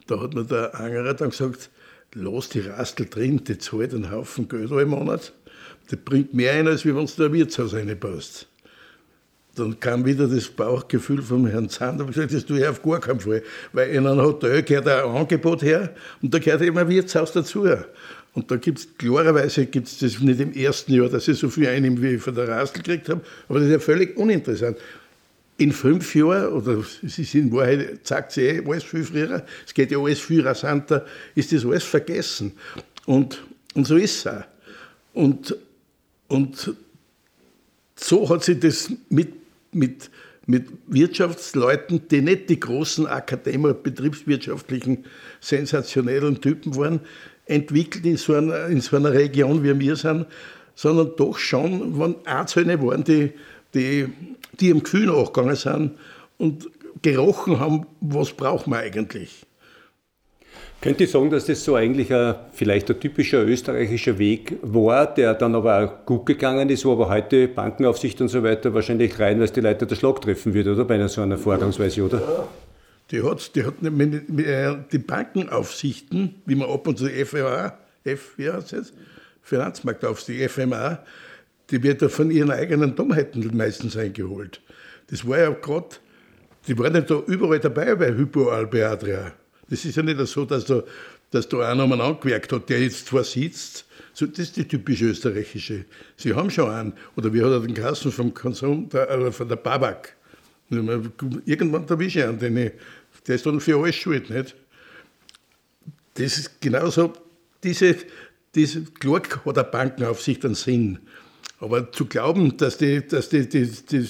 [0.07, 1.69] Da hat mir der Angerer dann gesagt,
[2.15, 5.31] lass die Rastel drin, die zahlt einen Haufen Geld im Monat.
[5.91, 8.47] Das bringt mehr ein, als wenn du da Wirtshaus reinbaust.
[9.55, 12.99] Dann kam wieder das Bauchgefühl vom Herrn habe ich gesagt, das tue ich auf gar
[12.99, 13.41] keinen Fall.
[13.73, 17.65] Weil in einem Hotel gehört ein Angebot her und da gehört immer ein Wirtshaus dazu.
[18.33, 21.49] Und da gibt es, klarerweise gibt es das nicht im ersten Jahr, dass ich so
[21.49, 24.77] viel einnehme, wie ich von der Rastel gekriegt habe, aber das ist ja völlig uninteressant
[25.57, 29.73] in fünf Jahren, oder es ist in Wahrheit, sagt sie eh, alles viel früher, es
[29.73, 32.51] geht ja alles viel rasanter, ist das alles vergessen.
[33.05, 33.41] Und,
[33.73, 34.43] und so ist es auch.
[35.13, 35.55] Und,
[36.27, 36.73] und
[37.95, 39.31] so hat sich das mit,
[39.75, 40.09] mit,
[40.45, 45.05] mit Wirtschaftsleuten, die nicht die großen Akademer, betriebswirtschaftlichen,
[45.39, 47.01] sensationellen Typen waren,
[47.45, 50.25] entwickelt in so einer, in so einer Region, wie wir sind,
[50.73, 53.31] sondern doch schon waren Einzelne waren, die,
[53.73, 54.07] die
[54.59, 55.91] die im Gefühl nachgegangen sind
[56.37, 56.69] und
[57.01, 59.44] gerochen haben, was braucht man eigentlich.
[60.81, 65.33] Könnt ihr sagen, dass das so eigentlich ein, vielleicht ein typischer österreichischer Weg war, der
[65.33, 69.37] dann aber auch gut gegangen ist, wo aber heute Bankenaufsicht und so weiter wahrscheinlich rein,
[69.37, 70.85] weil es die Leute der Schlag treffen wird, oder?
[70.85, 72.47] Bei einer so einer Vorgangsweise, oder?
[73.11, 78.73] Die hat, die hat die Bankenaufsichten, wie man ab und zu FMA, F, wie heißt
[78.73, 78.93] es?
[79.41, 80.99] Finanzmarktaufsicht, FMA,
[81.69, 84.61] die wird ja von ihren eigenen Dummheiten meistens eingeholt.
[85.07, 85.95] Das war ja gerade,
[86.67, 89.33] die waren ja da überall dabei bei Hypoalbeadria.
[89.69, 90.83] Das ist ja nicht so, dass da,
[91.31, 93.85] dass da einer mal angewerkt hat, der jetzt zwar sitzt.
[94.13, 95.85] So, das ist die typisch österreichische.
[96.15, 96.93] Sie haben schon einen.
[97.15, 100.15] Oder wie hat er den Kassen vom Konsum, der, äh, von der Babak.
[100.69, 102.71] Irgendwann erwische ich einen, den
[103.27, 104.55] der ist dann für alles schuld, nicht?
[106.15, 107.13] Das ist genauso,
[107.63, 107.95] diese,
[108.53, 110.99] diese, klar hat eine Bankenaufsicht einen Sinn.
[111.59, 114.07] Aber zu glauben, dass die, dass die, die, die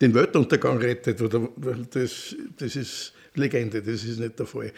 [0.00, 1.48] den Weltuntergang rettet, oder,
[1.90, 4.72] das, das ist Legende, das ist nicht der Fall.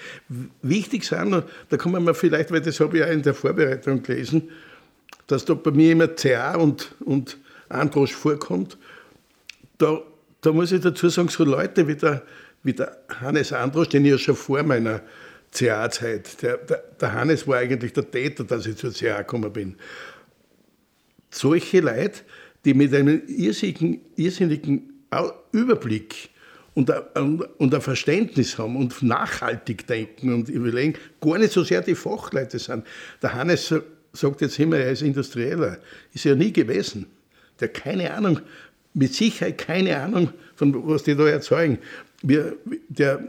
[0.63, 4.51] Wichtig sind, da kommen wir vielleicht, weil das habe ich auch in der Vorbereitung gelesen,
[5.27, 7.39] dass da bei mir immer CA und, und
[7.69, 8.77] Androsch vorkommt.
[9.79, 10.03] Da,
[10.43, 12.23] da muss ich dazu sagen, so Leute wie der,
[12.63, 15.01] wie der Hannes Androsch, den ich ja schon vor meiner
[15.53, 19.77] CA-Zeit, der, der, der Hannes war eigentlich der Täter, dass ich zur CA gekommen bin
[21.33, 22.21] solche Leute,
[22.65, 25.05] die mit einem irrsinnigen, irrsinnigen
[25.51, 26.31] Überblick
[26.75, 31.83] und ein, und ein Verständnis haben und nachhaltig denken und überlegen, gar nicht so sehr
[31.83, 32.87] die Fachleute sind.
[33.21, 33.75] Der Hannes
[34.13, 35.79] sagt jetzt immer, er ist Industrieller.
[36.13, 37.07] Ist er nie gewesen.
[37.61, 38.41] Der keine Ahnung,
[38.95, 41.79] mit Sicherheit keine Ahnung, von was die da erzeugen.
[42.23, 42.57] Wir,
[42.89, 43.23] der,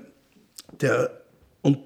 [0.80, 1.22] der,
[1.62, 1.80] und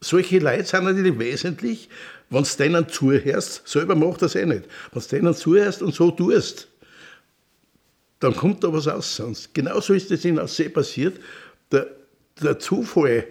[0.00, 1.88] solche Leute sind natürlich wesentlich,
[2.30, 6.10] wenn du denen zuhörst, selber macht das eh nicht, wenn du denen zuhörst und so
[6.10, 6.68] tust,
[8.20, 9.52] dann kommt da was aus sonst.
[9.54, 11.20] Genauso ist es in Aussee passiert.
[11.70, 11.86] Der,
[12.42, 13.26] der Zufall,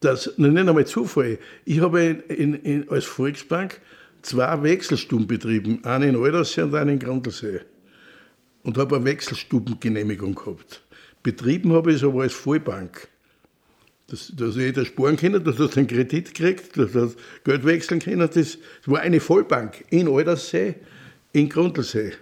[0.00, 3.80] das, nicht einmal Zufall, ich habe in, in, als Volksbank
[4.22, 7.60] zwei Wechselstuben betrieben, einen in Aldersee und einen in Grundlsee.
[8.62, 10.82] Und habe eine Wechselstubengenehmigung gehabt.
[11.22, 13.08] Betrieben habe ich es aber als Vollbank.
[14.06, 17.10] Dass, dass jeder sparen kann, dass er einen Kredit kriegt, dass er
[17.44, 18.18] Geld wechseln kann.
[18.18, 20.76] Das, das war eine Vollbank in Aldersee,
[21.32, 22.12] in Grundlsee.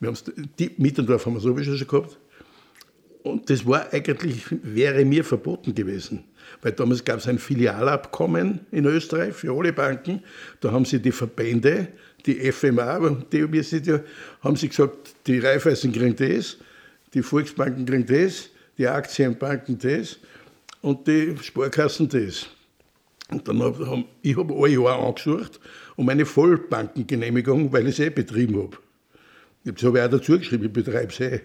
[0.00, 0.24] Wir haben's,
[0.58, 2.18] die Mittendorf haben wir sowieso schon gehabt.
[3.22, 6.24] Und das war eigentlich, wäre mir verboten gewesen.
[6.62, 10.22] Weil damals gab es ein Filialabkommen in Österreich für alle Banken.
[10.60, 11.88] Da haben sie die Verbände,
[12.24, 12.98] die FMA,
[13.30, 14.00] die, wir sind ja,
[14.42, 16.56] haben sie gesagt, die Raiffeisen kriegen das,
[17.12, 20.18] die Volksbanken kriegen das, die Aktienbanken das
[20.80, 22.46] und die Sparkassen das.
[23.30, 25.60] Und dann habe ich hab ein Jahr angesucht
[25.96, 28.78] um eine Vollbankengenehmigung, weil ich es eh betrieben habe.
[29.64, 31.40] Das habe ich auch dazu geschrieben, ich betreibe eh.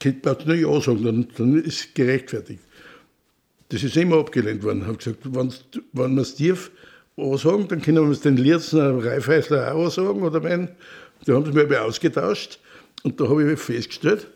[0.00, 2.60] Könnte man nur Ja sagen, dann, dann ist es gerechtfertigt.
[3.68, 4.80] Das ist immer abgelehnt worden.
[4.80, 5.54] Ich habe gesagt, wenn,
[5.92, 6.70] wenn wir es tief
[7.16, 10.68] sagen, dann können wir es den Lierzener Reifeisler auch sagen oder mein.
[11.24, 12.58] Da haben sie mich ausgetauscht
[13.04, 14.28] und da habe ich festgestellt,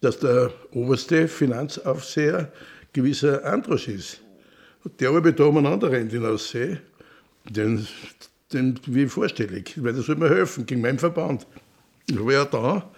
[0.00, 2.52] dass der oberste Finanzaufseher
[2.92, 4.20] gewisser Androsch ist.
[4.84, 6.78] Und der habe ich da umeinander rennt in Aussee,
[7.48, 7.86] den,
[8.52, 11.46] den wie vorstellig, weil der soll mir helfen gegen meinen Verband.
[12.06, 12.90] Ich war ja da,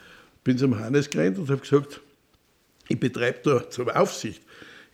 [0.43, 2.01] bin zum Hannes gerannt und habe gesagt,
[2.89, 4.43] ich betreibe da zur Aufsicht,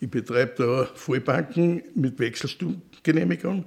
[0.01, 3.65] ich betreibe da Vollbanken mit Wechselstubengenehmigung.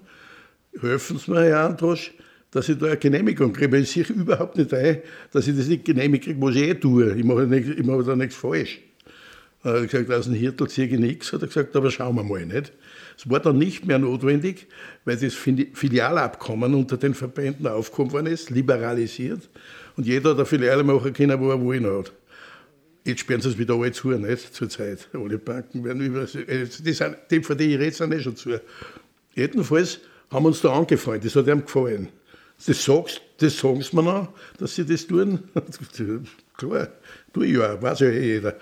[0.79, 2.11] Helfen Sie mir, Herr Androsch,
[2.51, 5.01] dass ich da eine Genehmigung kriege, ich sehe überhaupt nicht ein,
[5.31, 7.15] dass ich das nicht genehmigt kriege, was ich eh tue.
[7.15, 8.79] Ich mache, nicht, ich mache da nichts falsch.
[9.63, 12.23] Er hat gesagt, aus dem Hirtel ziehe ich nichts, hat er gesagt, aber schauen wir
[12.23, 12.73] mal nicht.
[13.17, 14.67] Es war dann nicht mehr notwendig,
[15.05, 19.49] weil das Filialabkommen unter den Verbänden aufgekommen worden ist, liberalisiert.
[19.95, 22.11] Und jeder hat eine Filiale machen können, wo er wollen hat.
[23.05, 24.55] Jetzt sperren sie es wieder alle zu, nicht?
[24.55, 25.09] Zur Zeit.
[25.13, 26.25] Alle Banken werden über.
[26.25, 28.59] Die, sind, die, von denen ich rede, sind eh schon zu.
[29.35, 29.99] Jedenfalls
[30.31, 32.09] haben wir uns da angefreundet, das hat ihm gefallen.
[32.65, 35.39] Das, sagst, das sagen sie mir noch, dass sie das tun.
[36.57, 36.87] Klar,
[37.33, 38.55] tue ich ja, weiß ja eh jeder.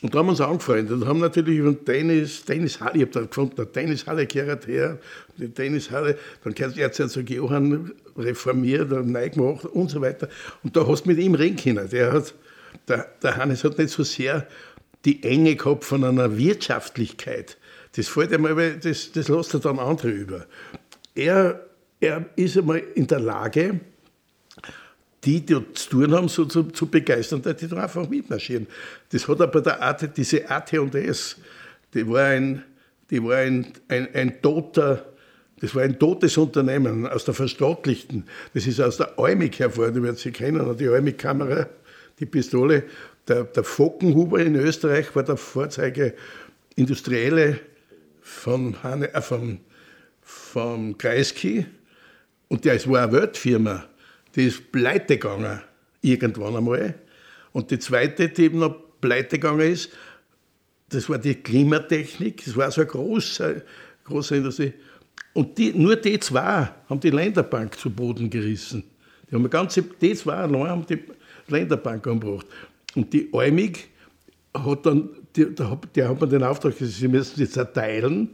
[0.00, 3.10] Und da haben wir uns angefreundet und haben natürlich über den Tennis, Tennishalle, ich habe
[3.10, 4.98] da gefunden, eine Tennishalle gehört her,
[5.36, 10.28] die Tennishalle, dann gehört Erzherzog Johann reformiert und neu gemacht und so weiter.
[10.62, 11.90] Und da hast du mit ihm reden können.
[11.90, 12.34] Der, hat,
[12.86, 14.46] der, der Hannes hat nicht so sehr
[15.04, 17.56] die Enge gehabt von einer Wirtschaftlichkeit.
[17.96, 20.46] Das fällt einmal, das, das lässt er dann andere über.
[21.16, 21.66] Er,
[21.98, 23.80] er ist einmal in der Lage,
[25.24, 28.66] die, die zu tun haben, so zu, zu begeistern, dass die da einfach mitmarschieren.
[29.10, 31.36] Das hat aber der AT, diese AT&S,
[31.94, 32.62] die war ein,
[33.10, 35.06] die war ein, ein, ein toter,
[35.60, 38.24] das war ein totes Unternehmen aus der Verstaatlichten.
[38.54, 41.66] Das ist aus der Eumig hervor, die werden Sie kennen, die Eumig-Kamera,
[42.20, 42.84] die Pistole.
[43.26, 46.14] Der, der Fockenhuber in Österreich war der Vorzeige
[46.76, 47.58] Industrielle
[48.20, 49.58] von, Hane, äh, vom,
[50.22, 51.66] vom Kreisky
[52.46, 53.84] und der war eine Weltfirma
[54.34, 55.60] die ist pleite gegangen,
[56.02, 56.94] irgendwann einmal.
[57.52, 59.90] Und die zweite, die eben noch pleite gegangen ist,
[60.90, 63.62] das war die Klimatechnik, das war so eine große,
[64.04, 64.72] große Industrie.
[65.34, 68.84] Und die, nur die zwei haben die Länderbank zu Boden gerissen.
[69.30, 70.98] Die, haben ganze, die zwei allein haben die
[71.48, 72.46] Länderbank angebracht.
[72.94, 73.88] Und die Eumig
[74.54, 78.30] hat dann, die, der hat man den Auftrag, sie müssen sie zerteilen.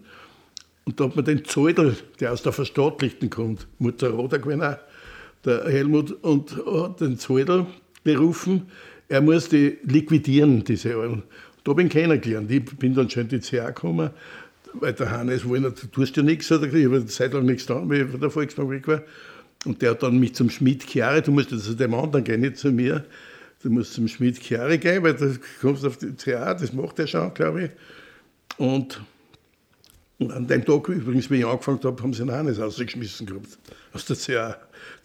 [0.85, 4.77] Und da hat man den Zoldel, der aus der Verstaatlichten kommt, Mutter Roder gewesen,
[5.45, 7.67] der Helmut, und hat den Zoldl
[8.03, 8.67] berufen,
[9.09, 11.23] er muss die liquidieren, diese Alten.
[11.65, 12.51] Da bin ich kennengelernt.
[12.51, 14.11] Ich bin dann schon in die CA gekommen,
[14.75, 17.47] weil der Hannes wollte, du tust ja nichts, hat er ich habe eine Zeit lang
[17.47, 19.03] nichts getan, weil ich von der Volksbank weg war.
[19.65, 22.59] Und der hat dann mich zum Schmied Chiari, du musst zu dem anderen gehen, nicht
[22.59, 23.05] zu mir,
[23.63, 27.07] du musst zum Schmied Chiari gehen, weil du kommst auf die CA, das macht er
[27.07, 27.71] schon, glaube ich.
[28.59, 29.01] Und
[30.21, 33.59] an dem Tag übrigens, wie ich angefangen habe, haben sie einen Hannes rausgeschmissen gehabt
[33.93, 34.57] aus der CA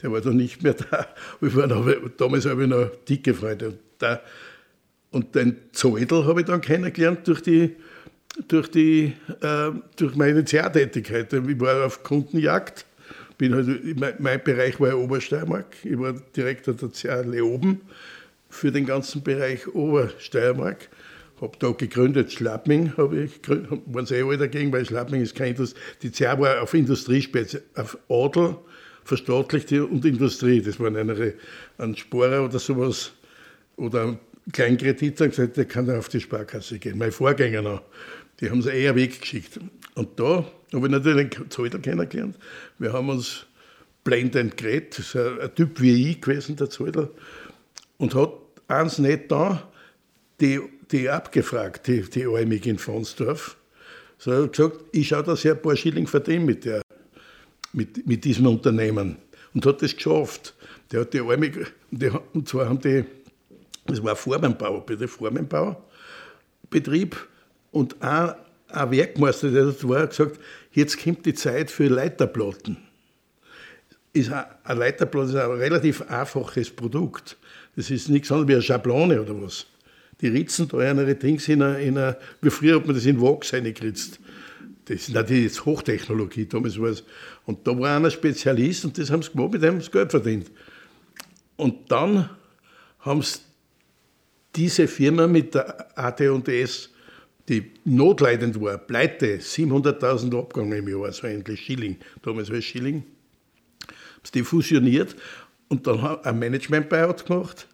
[0.02, 1.08] der war dann nicht mehr da.
[1.40, 3.70] Wir waren aber, damals habe ich noch dicke Freunde.
[3.70, 4.22] Und, da,
[5.12, 7.76] und den Zoidl habe ich dann kennengelernt durch, die,
[8.48, 11.32] durch, die, äh, durch meine CA-Tätigkeit.
[11.34, 12.86] Ich war auf Kundenjagd.
[13.38, 15.78] Bin halt, mein, Bereich war Obersteiermark.
[15.84, 17.82] Ich war Direktor der CA Leoben
[18.50, 20.90] für den ganzen Bereich Obersteiermark.
[21.42, 25.52] Habe da gegründet, Schlappming habe ich gegründet, waren eh alle dagegen, weil Schlappming ist kein
[25.52, 25.80] Industrie.
[26.02, 27.26] Die CA war auf Industrie,
[27.76, 28.58] auf Adel,
[29.10, 30.62] verstaatlichte und Industrie.
[30.62, 31.34] Das waren eine,
[31.80, 33.12] ein Sporer oder sowas
[33.76, 34.20] oder ein
[34.54, 36.98] Kleinkredit, und gesagt, der kann auf die Sparkasse gehen.
[36.98, 37.82] Mein Vorgänger noch,
[38.40, 39.60] die haben sie eher weggeschickt.
[39.96, 42.38] Und da habe ich natürlich den Zolder kennengelernt.
[42.78, 43.46] Wir haben uns
[44.04, 44.98] blendend geredet.
[44.98, 47.10] Das ist ein, Typ wie ich gewesen, der Zolder.
[47.98, 48.34] Und hat
[48.68, 49.70] eins nicht da,
[50.40, 50.60] die,
[50.92, 53.58] die abgefragt, die, die Almig in Fonsdorf.
[54.18, 56.82] So er hat gesagt, ich schaue, dass ich ein paar Schilling verdiene mit, der,
[57.74, 59.18] mit, mit diesem Unternehmen.
[59.54, 60.54] Und hat das geschafft.
[60.92, 61.56] Der hat die Almig,
[61.92, 63.04] die, und zwar haben die,
[63.86, 67.16] das war ein Formenbau, bitte Formenbaubetrieb.
[67.72, 68.34] Und ein,
[68.70, 70.40] ein Werkmeister, der dort war, hat gesagt,
[70.72, 72.78] jetzt kommt die Zeit für Leiterplatten.
[74.14, 77.38] Ist ein, ein Leiterplatte ist ein relativ einfaches Produkt.
[77.76, 79.66] Das ist nichts anderes wie eine Schablone oder was
[80.22, 84.20] die ritzen da eine Dings in einer, wie früher hat man das in Wachs reingeritzt.
[84.90, 87.04] Das ist natürlich Hochtechnologie, damals war es.
[87.46, 90.10] Und da war einer Spezialist und das haben sie gemacht, mit dem haben sie Geld
[90.10, 90.52] verdient.
[91.58, 92.28] Und dann
[92.98, 93.38] haben sie
[94.56, 96.90] diese Firma mit der AT&S,
[97.48, 103.04] die notleidend war, pleite, 700.000 Abgang im Jahr, also endlich Schilling, damals war es Schilling,
[103.84, 105.16] haben sie die fusioniert
[105.68, 107.68] und dann haben ein Management-Buyout gemacht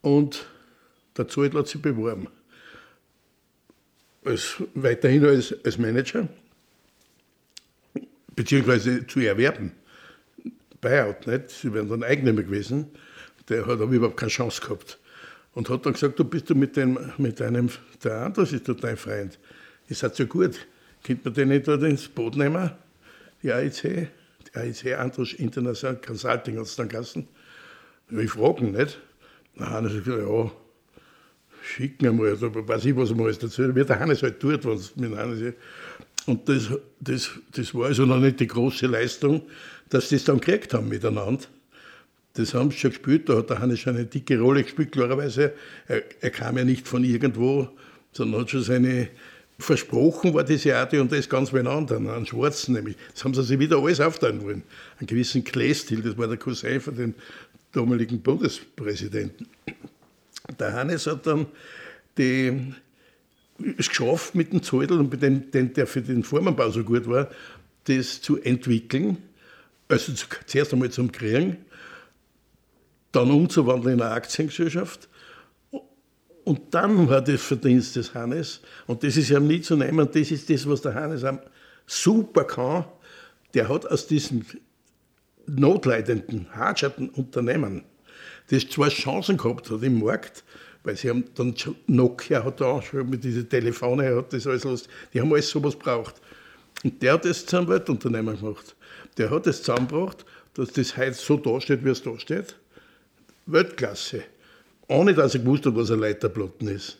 [0.00, 0.46] und
[1.16, 2.28] der Zoll hat sich beworben.
[4.26, 6.28] Als, weiterhin als, als Manager,
[8.34, 9.70] beziehungsweise zu erwerben.
[10.80, 11.50] Buyout, nicht?
[11.50, 12.88] Sie wären dann Eigentümer gewesen.
[13.48, 14.98] Der hat aber überhaupt keine Chance gehabt.
[15.54, 17.70] Und hat dann gesagt, du bist du mit, dem, mit einem,
[18.02, 19.38] der Andres ist dort dein Freund.
[19.88, 20.66] Ist halt so gut.
[21.04, 22.72] Könnte man den nicht dort ins Boot nehmen?
[23.42, 27.28] Die AIC, die AIC Andros International Consulting hat es dann geheißen.
[28.10, 29.00] Ich frage ihn nicht.
[29.56, 30.50] Dann hat er gesagt, ja,
[31.66, 34.94] schicken einmal, also weiß ich, was man alles dazu, wie der Hannes halt tut, was
[34.96, 35.54] mit Hannes
[36.26, 39.42] Und das, das, das war also noch nicht die große Leistung,
[39.88, 41.44] dass sie das dann gekriegt haben miteinander.
[42.34, 45.54] Das haben sie schon gespielt, da hat der Hannes schon eine dicke Rolle gespielt, klarerweise.
[45.88, 47.68] Er, er kam ja nicht von irgendwo,
[48.12, 49.08] sondern hat schon seine,
[49.58, 52.96] versprochen war diese Arte und das ganz wen anderen, einen Schwarzen nämlich.
[53.14, 54.62] Das haben sie sich wieder alles aufteilen wollen.
[54.98, 57.14] Einen gewissen Kleestil, das war der Cousin von dem
[57.72, 59.46] damaligen Bundespräsidenten.
[60.58, 61.46] Der Hannes hat dann
[62.18, 62.74] die,
[63.78, 67.06] es geschafft, mit dem Zoldl und mit dem, den, der für den Formenbau so gut
[67.08, 67.28] war,
[67.84, 69.18] das zu entwickeln.
[69.88, 70.12] Also
[70.46, 71.58] zuerst einmal zum Kriegen,
[73.12, 75.08] dann umzuwandeln in eine Aktiengesellschaft.
[76.44, 80.30] Und dann war das Verdienst des Hannes, und das ist ja nie zu nehmen, das
[80.30, 81.24] ist das, was der Hannes
[81.86, 82.84] super kann.
[83.54, 84.44] Der hat aus diesem
[85.46, 87.84] notleidenden, hartschatten Unternehmen
[88.48, 90.44] das zwei Chancen gehabt hat im Markt,
[90.84, 91.54] weil sie haben dann
[91.86, 95.76] Nokia hat da schon mit diesen Telefone, hat das alles los, die haben alles sowas
[95.76, 96.14] braucht.
[96.84, 98.76] Und der hat das zu einem Weltunternehmen gemacht.
[99.16, 102.56] Der hat das zusammengebracht, dass das heute so dasteht, wie es da steht.
[103.46, 104.22] Weltklasse.
[104.88, 106.98] Ohne dass er gewusst hat, was ein Leiterplatten ist.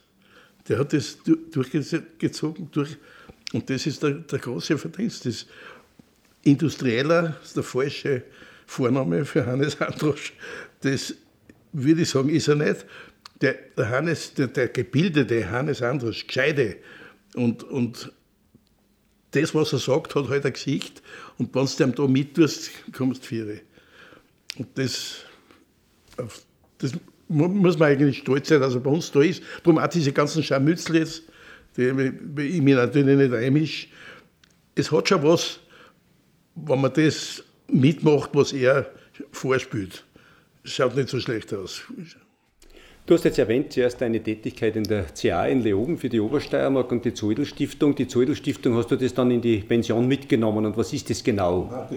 [0.69, 1.19] Der hat das
[1.53, 2.69] durchgezogen.
[2.73, 2.97] Durch,
[3.53, 5.27] und das ist der, der große Verdienst.
[5.27, 5.47] Das
[6.43, 8.23] Industrieller ist der falsche
[8.67, 10.33] Vorname für Hannes Androsch.
[10.81, 11.15] Das
[11.77, 12.87] würde ich sagen, ist er nicht.
[13.43, 16.77] Der, Hannes, der, der, gebildete Hannes Andrus, gescheide
[17.35, 18.11] und, und
[19.33, 21.03] das, was er sagt, hat halt ein Gesicht
[21.37, 23.61] und wenn du ihm da mittust, kommst du vier.
[24.57, 25.17] Und das,
[26.79, 26.93] das
[27.29, 29.43] muss man eigentlich stolz sein, dass er bei uns da ist.
[29.63, 31.25] Darum auch diese ganzen Scharmützel jetzt,
[31.77, 33.89] die ich mir natürlich nicht einmische.
[34.75, 35.61] Es hat schon was,
[36.55, 38.91] wenn man das mitmacht, was er
[39.31, 40.06] vorspielt
[40.67, 41.83] schaut nicht so schlecht aus.
[43.07, 46.91] Du hast jetzt erwähnt zuerst deine Tätigkeit in der CA in Leoben für die Obersteiermark
[46.91, 47.95] und die Zoidl Stiftung.
[47.95, 51.23] Die Zoidl Stiftung, hast du das dann in die Pension mitgenommen und was ist das
[51.23, 51.89] genau?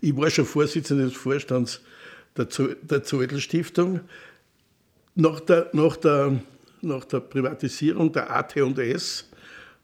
[0.00, 1.82] Ich war schon Vorsitzender des Vorstands
[2.34, 4.00] der, Zoidl Stiftung.
[5.14, 6.40] Nach der, nach, der,
[6.80, 9.28] nach der Privatisierung der AT&S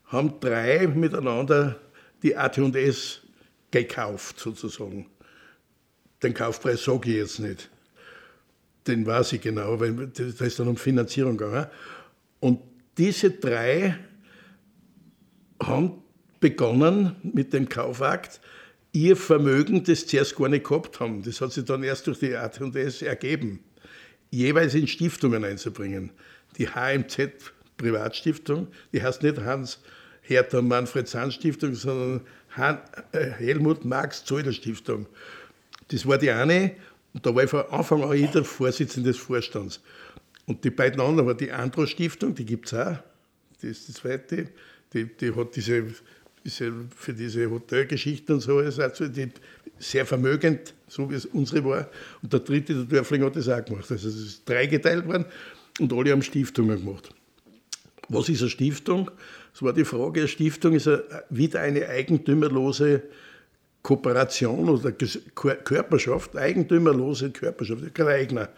[0.07, 1.77] haben drei miteinander
[2.23, 3.21] die AT&S
[3.71, 5.11] gekauft, sozusagen.
[6.23, 7.69] Den Kaufpreis sage ich jetzt nicht
[8.89, 11.67] den weiß ich genau, weil da ist dann um Finanzierung gegangen.
[12.41, 12.61] Und
[12.97, 13.97] diese drei
[15.63, 16.03] haben
[16.41, 18.41] begonnen mit dem Kaufakt,
[18.93, 22.35] ihr Vermögen, das zuerst gar nicht gehabt haben, das hat sich dann erst durch die
[22.35, 23.61] AT&S ergeben,
[24.31, 26.11] jeweils in Stiftungen einzubringen.
[26.57, 29.81] Die HMZ Privatstiftung, die heißt nicht Hans
[30.23, 32.21] Hertha Manfred Sand Stiftung, sondern
[33.13, 35.07] äh, Helmut Marx Zöder Stiftung.
[35.89, 36.73] Das war die eine
[37.19, 39.81] und da war ich von Anfang an jeder Vorsitzende des Vorstands.
[40.47, 42.97] Und die beiden anderen war die Andro Stiftung, die gibt es auch,
[43.61, 44.47] die ist die zweite,
[44.93, 45.85] die, die hat diese
[46.45, 49.31] bisschen für diese Hotelgeschichten und so, also die,
[49.81, 51.91] sehr vermögend, so wie es unsere war.
[52.23, 53.91] Und der dritte, der Dörfling, hat das auch gemacht.
[53.91, 55.25] Also es ist dreigeteilt worden
[55.81, 57.11] und alle haben Stiftungen gemacht.
[58.09, 59.11] Was ist eine Stiftung?
[59.53, 60.21] Das war die Frage.
[60.21, 60.89] Eine Stiftung ist
[61.31, 63.03] wieder eine eigentümerlose
[63.83, 68.49] Kooperation oder Körperschaft, eigentümerlose Körperschaft, kein Eigner.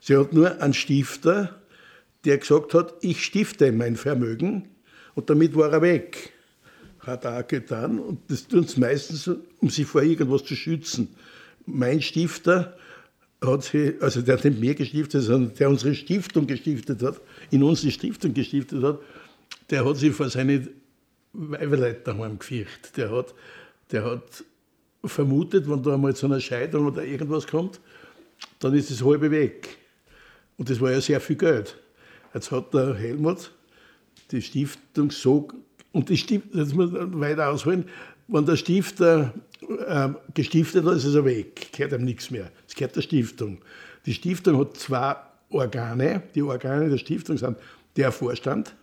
[0.00, 1.60] Sie hat nur einen Stifter,
[2.24, 4.68] der gesagt hat, ich stifte mein Vermögen
[5.14, 6.32] und damit war er weg.
[7.00, 9.28] Hat er auch getan und das tun sie meistens,
[9.60, 11.08] um sich vor irgendwas zu schützen.
[11.64, 12.76] Mein Stifter
[13.40, 17.20] hat sie, also der hat nicht mehr gestiftet, sondern der unsere Stiftung gestiftet hat,
[17.50, 19.00] in unsere Stiftung gestiftet hat,
[19.70, 20.68] der hat sich vor seine
[21.32, 22.96] Weiberleute daheim gefürchtet.
[22.96, 23.34] Der hat,
[23.90, 24.44] der hat
[25.04, 27.80] vermutet, wenn da einmal zu einer Scheidung oder irgendwas kommt,
[28.58, 29.78] dann ist das halbe weg.
[30.56, 31.76] Und das war ja sehr viel Geld.
[32.34, 33.50] Jetzt hat der Helmut
[34.30, 35.48] die Stiftung so,
[35.92, 37.84] und die Stiftung, das muss man weiter ausholen,
[38.28, 39.32] wenn der Stifter
[39.86, 42.50] äh, gestiftet hat, ist er weg, gehört ihm nichts mehr.
[42.66, 43.58] Es gehört der Stiftung.
[44.04, 45.16] Die Stiftung hat zwei
[45.50, 46.22] Organe.
[46.34, 47.56] Die Organe der Stiftung sind
[47.96, 48.74] der Vorstand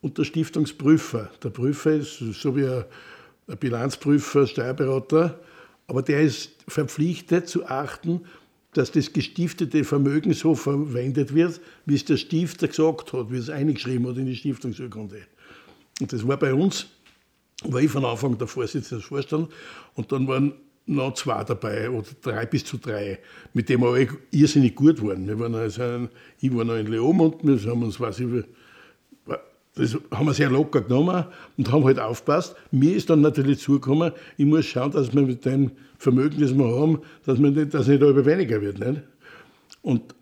[0.00, 1.30] und der Stiftungsprüfer.
[1.42, 2.84] Der Prüfer ist so wie ein
[3.54, 5.38] Bilanzprüfer, Steuerberater,
[5.86, 8.22] aber der ist verpflichtet zu achten,
[8.72, 13.48] dass das gestiftete Vermögen so verwendet wird, wie es der Stifter gesagt hat, wie es
[13.48, 15.22] eingeschrieben hat in die Stiftungsurkunde.
[16.00, 16.86] Und das war bei uns,
[17.64, 19.54] war ich von Anfang der Vorsitzende des Vorstands
[19.94, 20.52] und dann waren
[20.86, 23.18] noch zwei dabei oder drei bis zu drei,
[23.54, 25.26] mit denen wir irrsinnig gut waren.
[25.26, 26.08] Wir waren also
[26.40, 28.44] ich war noch in Leom und wir haben uns, weiß ich,
[29.76, 31.26] das haben wir sehr locker genommen
[31.58, 32.56] und haben halt aufgepasst.
[32.70, 36.64] Mir ist dann natürlich zugekommen, ich muss schauen, dass wir mit dem Vermögen, das wir
[36.64, 38.78] haben, dass, wir nicht, dass nicht über weniger wird.
[38.78, 39.02] Nicht?
[39.82, 40.14] Und,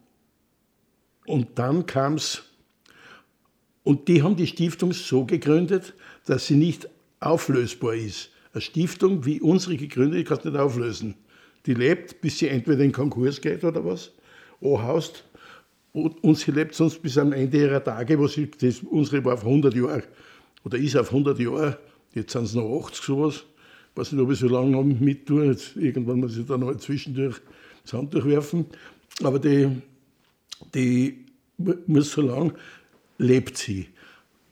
[1.26, 2.42] und dann kam es,
[3.84, 5.94] und die haben die Stiftung so gegründet,
[6.26, 6.88] dass sie nicht
[7.20, 8.30] auflösbar ist.
[8.52, 11.14] Eine Stiftung wie unsere gegründet, die kannst du nicht auflösen.
[11.66, 14.10] Die lebt, bis sie entweder in Konkurs geht oder was,
[14.60, 15.24] anhaust
[15.94, 19.44] und sie lebt sonst bis am Ende ihrer Tage, wo sie, das, unsere war auf
[19.44, 20.02] 100 Jahre,
[20.64, 21.78] oder ist auf 100 Jahre,
[22.12, 23.44] jetzt sind es noch 80 sowas,
[23.94, 26.74] weiß nicht, ob ich so lange noch mit tue, jetzt irgendwann muss ich da noch
[26.76, 27.36] zwischendurch
[27.84, 28.66] das Handtuch werfen,
[29.22, 29.70] aber die,
[30.74, 31.24] die
[31.86, 32.54] muss so lange,
[33.18, 33.86] lebt sie.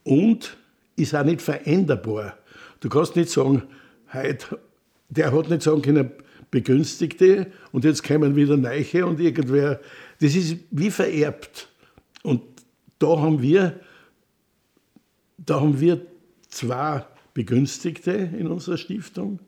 [0.04, 0.56] Und
[0.94, 2.38] ist auch nicht veränderbar.
[2.78, 3.62] Du kannst nicht sagen,
[4.12, 4.60] heute,
[5.08, 6.12] der hat nicht sagen können,
[6.52, 9.80] Begünstigte und jetzt kommen wieder Neiche und irgendwer
[10.22, 11.68] das ist wie vererbt.
[12.22, 12.42] Und
[13.00, 13.80] da haben wir,
[15.36, 16.06] da haben wir
[16.48, 17.04] zwei
[17.34, 19.40] Begünstigte in unserer Stiftung.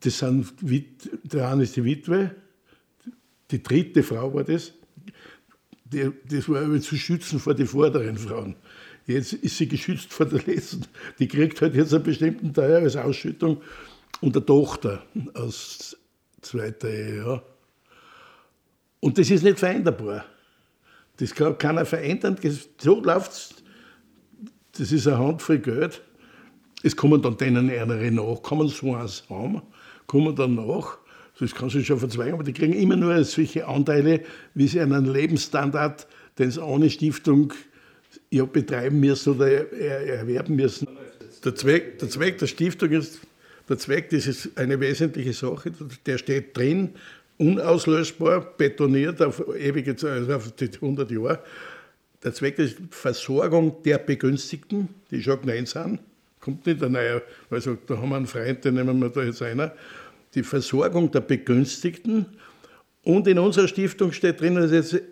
[0.00, 2.34] Das sind, der eine ist die Witwe,
[3.50, 4.72] die dritte Frau war das.
[5.84, 8.56] Das war aber zu schützen vor den vorderen Frauen.
[9.06, 10.86] Jetzt ist sie geschützt vor der letzten.
[11.18, 13.60] Die kriegt halt jetzt einen bestimmten Teil als Ausschüttung
[14.22, 15.04] und der Tochter
[15.34, 15.94] aus
[16.40, 17.16] zweiter Ehe.
[17.16, 17.42] Ja.
[19.00, 20.24] Und das ist nicht veränderbar.
[21.16, 22.36] Das kann keiner verändern.
[22.78, 23.54] So läuft es.
[24.78, 26.00] Das ist eine Handvoll Geld.
[26.82, 29.60] Es kommen dann denen andere nach, man so eins haben,
[30.06, 30.98] kommen dann nach.
[31.38, 34.22] Das kann sich schon verzweigen, aber die kriegen immer nur solche Anteile,
[34.54, 36.06] wie sie einen Lebensstandard,
[36.38, 37.52] den sie ohne Stiftung
[38.30, 40.88] ja, betreiben müssen oder erwerben müssen.
[41.44, 43.20] Der Zweck, der Zweck der Stiftung ist,
[43.68, 45.72] der Zweck, das ist eine wesentliche Sache,
[46.04, 46.90] der steht drin,
[47.40, 51.40] unauslösbar, betoniert auf ewige also auf die 100 Jahre.
[52.22, 56.00] Der Zweck ist Versorgung der Begünstigten, die schon genannt sind.
[56.38, 59.42] Kommt nicht ein neuer, also da haben wir einen Freund, den nehmen wir da jetzt
[59.42, 59.72] einer.
[60.34, 62.26] Die Versorgung der Begünstigten.
[63.02, 65.04] Und in unserer Stiftung steht drin, das ist jetzt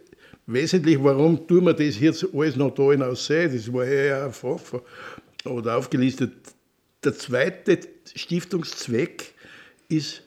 [0.46, 3.50] wesentlich, warum tun wir das jetzt alles noch da hinaus sehen.
[3.52, 4.30] Das war ja
[5.44, 6.32] oder aufgelistet.
[7.02, 7.78] Der zweite
[8.14, 9.32] Stiftungszweck
[9.88, 10.22] ist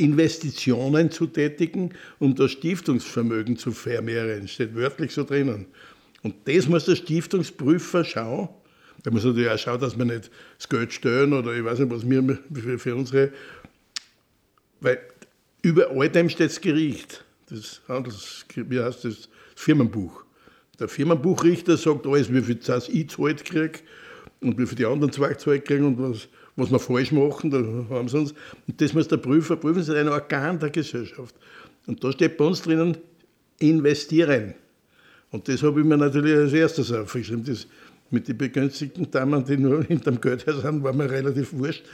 [0.00, 4.48] Investitionen zu tätigen, um das Stiftungsvermögen zu vermehren.
[4.48, 5.66] Steht wörtlich so drinnen.
[6.22, 8.48] Und das muss der Stiftungsprüfer schauen.
[9.04, 11.90] Der muss natürlich auch schauen, dass wir nicht das Geld stellen oder ich weiß nicht,
[11.90, 13.32] was wir für, unsere.
[14.80, 14.98] Weil
[15.62, 17.24] über all dem steht das Gericht.
[17.48, 19.16] Das Handels, wie heißt das?
[19.16, 20.24] das Firmenbuch.
[20.78, 23.80] Der Firmenbuchrichter sagt alles, wie viel das ich zahlt kriege
[24.40, 27.58] und wie viel die anderen zwei zahlt kriegen und was was wir falsch machen, da
[27.94, 28.34] haben sie uns.
[28.66, 31.34] Und das muss der Prüfer prüfen, das ist ein Organ der Gesellschaft.
[31.86, 32.96] Und da steht bei uns drinnen,
[33.58, 34.54] investieren.
[35.30, 37.44] Und das habe ich mir natürlich als erstes aufgeschrieben.
[37.44, 37.66] Das
[38.10, 41.84] mit den begünstigten Damen, die nur hinterm her sind, war mir relativ wurscht.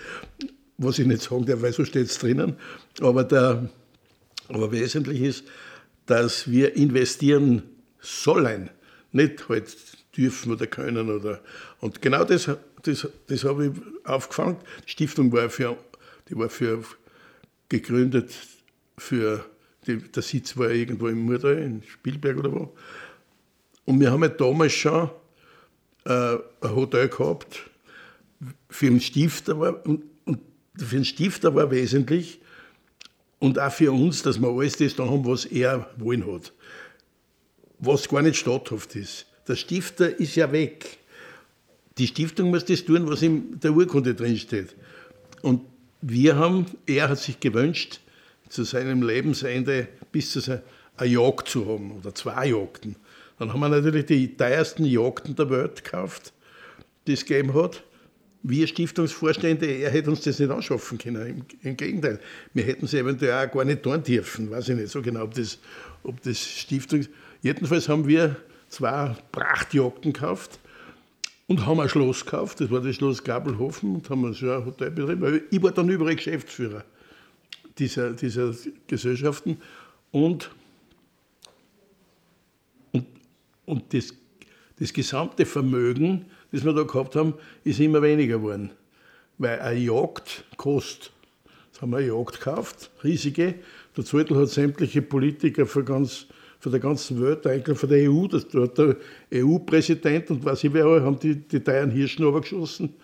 [0.79, 2.57] Was ich nicht sagen darf, weil so steht es drinnen.
[3.01, 3.69] Aber, der,
[4.49, 5.45] aber wesentlich ist,
[6.07, 7.63] dass wir investieren
[8.01, 8.71] sollen,
[9.13, 9.75] nicht halt
[10.17, 11.11] dürfen oder können.
[11.11, 11.41] Oder,
[11.81, 12.51] und genau das
[12.87, 14.57] das, das habe ich aufgefangen.
[14.87, 15.77] Die Stiftung war für,
[16.29, 16.83] die war für
[17.69, 18.33] gegründet
[18.99, 19.45] für,
[19.87, 22.75] die, der Sitz war irgendwo im Murdal, in Spielberg oder wo.
[23.85, 25.11] Und wir haben ja damals schon
[26.05, 27.71] äh, ein Hotel gehabt.
[28.69, 30.41] Für den Stifter war, und, und
[30.77, 32.41] für den Stifter war wesentlich,
[33.39, 36.53] und auch für uns, dass wir alles das da haben, was er wollen hat.
[37.79, 39.27] Was gar nicht statthaft ist.
[39.47, 40.99] Der Stifter ist ja weg.
[41.99, 44.75] Die Stiftung muss das tun, was in der Urkunde drinsteht.
[45.43, 45.63] Und
[46.03, 48.01] wir haben, er hat sich gewünscht,
[48.49, 50.63] zu seinem Lebensende bis zu seiner,
[50.97, 52.97] eine Jagd zu haben oder zwei Jagden.
[53.39, 56.33] Dann haben wir natürlich die teuersten Jagden der Welt gekauft,
[57.07, 57.83] die es gegeben hat.
[58.43, 61.27] Wir Stiftungsvorstände, er hätte uns das nicht anschaffen können.
[61.27, 62.21] Im, Im, Gegenteil,
[62.55, 64.51] wir hätten es eventuell auch gar nicht tun dürfen.
[64.51, 65.59] Weiß ich nicht so genau, ob das,
[66.05, 67.09] ob das Stiftungs.
[67.43, 68.37] Jedenfalls haben wir
[68.69, 70.61] zwei Prachtjagden gekauft
[71.49, 72.61] und haben ein Schloss gekauft.
[72.61, 75.43] Das war das Schloss Gabelhofen und haben so ein Hotel betrieben.
[75.51, 76.85] Ich war dann überall Geschäftsführer
[77.79, 78.55] dieser, dieser
[78.87, 79.59] Gesellschaften
[80.11, 80.51] und,
[82.93, 83.07] und,
[83.67, 84.15] und das,
[84.79, 87.35] das gesamte Vermögen, das wir da gehabt haben,
[87.65, 88.71] ist immer weniger geworden.
[89.39, 91.13] Weil eine Jagd kostet.
[91.67, 93.57] Jetzt haben wir eine Jagd gekauft, riesige.
[93.97, 96.27] Der Zettel hat sämtliche Politiker von, ganz,
[96.59, 98.97] von der ganzen Welt, eigentlich von der EU, das, der
[99.33, 102.95] EU-Präsident und was ich wer, haben die, die teuren Hirschen geschossen.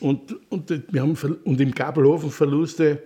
[0.00, 3.02] Und, und, wir haben, und im Gabelhofen Verluste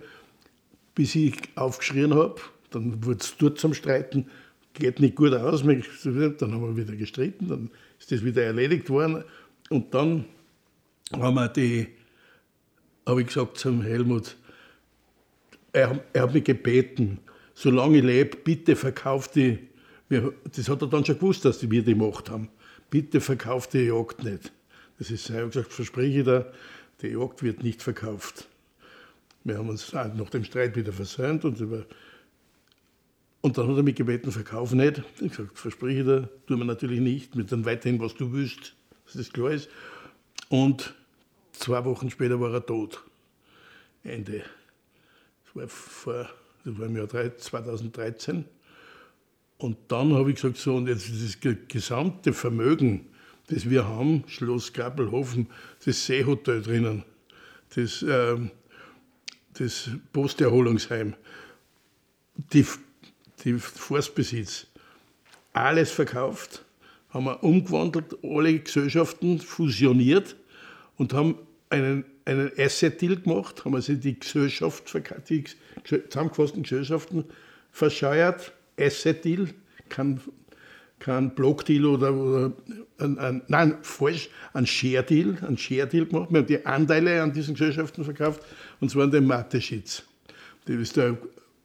[0.97, 2.41] bis ich aufgeschrien habe.
[2.71, 4.25] Dann wurde es dort zum Streiten,
[4.73, 5.61] geht nicht gut aus.
[5.61, 7.69] Dann haben wir wieder gestritten, dann
[7.99, 9.23] ist das wieder erledigt worden.
[9.69, 10.25] Und dann
[11.13, 11.85] haben wir die,
[13.05, 14.37] habe ich gesagt zum Helmut,
[15.71, 17.19] er, er hat mich gebeten,
[17.53, 19.59] solange ich lebe, bitte verkauf die,
[20.09, 22.49] das hat er dann schon gewusst, dass wir die gemacht haben,
[22.89, 24.51] bitte verkauf die Jagd nicht.
[24.99, 26.51] Das ist, er hat gesagt, verspreche ich dir,
[27.01, 28.47] die Jagd wird nicht verkauft.
[29.43, 31.85] Wir haben uns nach dem Streit wieder versöhnt und, über
[33.41, 35.01] und dann hat er mich gebeten, verkauf nicht.
[35.15, 38.73] Ich habe gesagt, verspreche dir, tun wir natürlich nicht, mit dann weiterhin, was du willst,
[39.05, 39.69] dass das klar ist.
[40.49, 40.93] Und
[41.53, 43.03] zwei Wochen später war er tot.
[44.03, 44.43] Ende.
[45.45, 46.29] Das war, vor,
[46.65, 48.45] das war im Jahr 2013.
[49.57, 51.37] Und dann habe ich gesagt, so, und jetzt das
[51.67, 53.07] gesamte Vermögen,
[53.47, 55.47] das wir haben, Schloss Gabelhofen,
[55.83, 57.03] das Seehotel drinnen,
[57.73, 58.51] das ähm,
[59.59, 61.15] das Posterholungsheim,
[62.53, 62.65] die,
[63.43, 64.67] die Forstbesitz,
[65.53, 66.63] alles verkauft,
[67.09, 70.35] haben wir umgewandelt, alle Gesellschaften fusioniert
[70.97, 71.35] und haben
[71.69, 74.93] einen, einen Asset-Deal gemacht, haben also die Gesellschaft,
[75.29, 75.45] die
[75.83, 77.25] zusammengefassten Gesellschaften
[77.71, 79.49] verscheuert, Asset-Deal,
[79.89, 80.19] kein,
[80.99, 82.53] kein Block-Deal oder, oder
[82.99, 86.29] ein, ein, nein, falsch, ein Share-Deal, ein Share-Deal gemacht.
[86.31, 88.41] Wir haben die Anteile an diesen Gesellschaften verkauft
[88.79, 90.03] und zwar an den Mateschitz.
[90.65, 91.17] Da ist da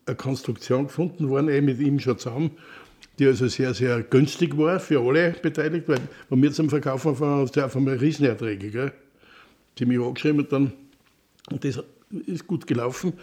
[0.07, 2.53] eine Konstruktion gefunden worden, eh mit ihm schon zusammen,
[3.19, 7.43] die also sehr, sehr günstig war für alle beteiligt, weil wenn wir zum Verkaufen fahren,
[7.43, 8.71] hast du auf einmal Riesenerträge.
[8.71, 8.93] Gell?
[9.79, 10.73] Die mich angeschrieben und dann,
[11.51, 11.83] und das
[12.27, 13.15] ist gut gelaufen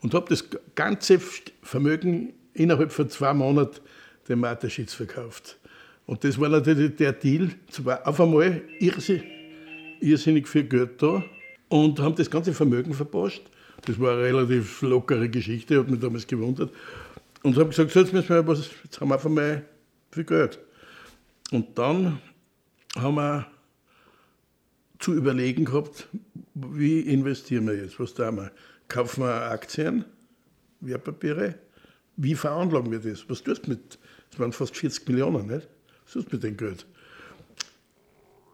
[0.00, 0.44] und habe das
[0.74, 1.20] ganze
[1.62, 3.80] Vermögen innerhalb von zwei Monaten
[4.28, 5.58] dem Mateschitz verkauft.
[6.06, 11.22] Und das war natürlich der Deal, zwar auf einmal irrsinnig, viel Geld da,
[11.68, 13.42] und haben das ganze Vermögen verpasst.
[13.84, 16.72] Das war eine relativ lockere Geschichte, hat mich damals gewundert.
[17.42, 19.64] Und haben gesagt, so, jetzt, müssen wir was, jetzt haben wir einfach mal
[20.10, 20.58] viel Geld.
[21.50, 22.20] Und dann
[22.96, 23.46] haben wir
[24.98, 26.08] zu überlegen gehabt,
[26.54, 28.50] wie investieren wir jetzt, was tun wir?
[28.88, 30.04] Kaufen wir Aktien,
[30.80, 31.54] Wertpapiere?
[32.20, 33.24] Wie veranlagen wir das?
[33.30, 33.98] Was tust du mit,
[34.30, 35.68] das waren fast 40 Millionen, nicht?
[36.04, 36.84] Was tust du mit dem Geld?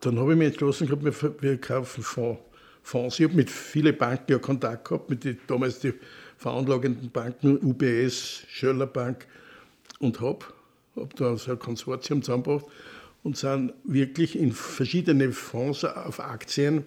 [0.02, 2.40] Dann habe ich mich entschlossen gehabt, wir, wir kaufen Fonds.
[2.82, 3.18] Fonds.
[3.18, 5.94] Ich habe mit vielen Banken ja Kontakt gehabt, mit den damals die
[6.36, 9.26] veranlagenden Banken, UBS, Schöller Bank
[9.98, 10.44] und habe
[10.94, 12.66] hab da so ein Konsortium zusammengebracht
[13.22, 16.84] und sind wirklich in verschiedene Fonds auf Aktien,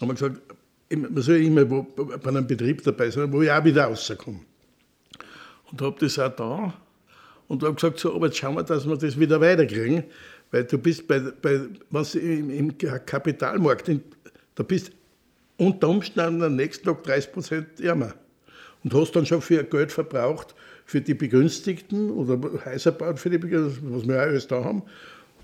[0.00, 0.40] haben wir gesagt,
[0.88, 4.38] man soll immer bei einem Betrieb dabei sein, wo ich auch wieder rauskomme.
[5.70, 6.74] Und habe das auch da
[7.48, 10.04] und habe gesagt, so, aber jetzt schauen wir, dass wir das wieder weiterkriegen,
[10.50, 11.60] weil du bist bei, bei
[11.90, 13.90] was im, im Kapitalmarkt,
[14.54, 14.92] da bist
[15.56, 18.14] unter Umständen am nächsten Tag 30 Prozent ärmer.
[18.84, 20.54] Und hast dann schon viel Geld verbraucht
[20.84, 24.82] für die Begünstigten oder Häuser baut für die Begünstigten, was wir auch alles da haben.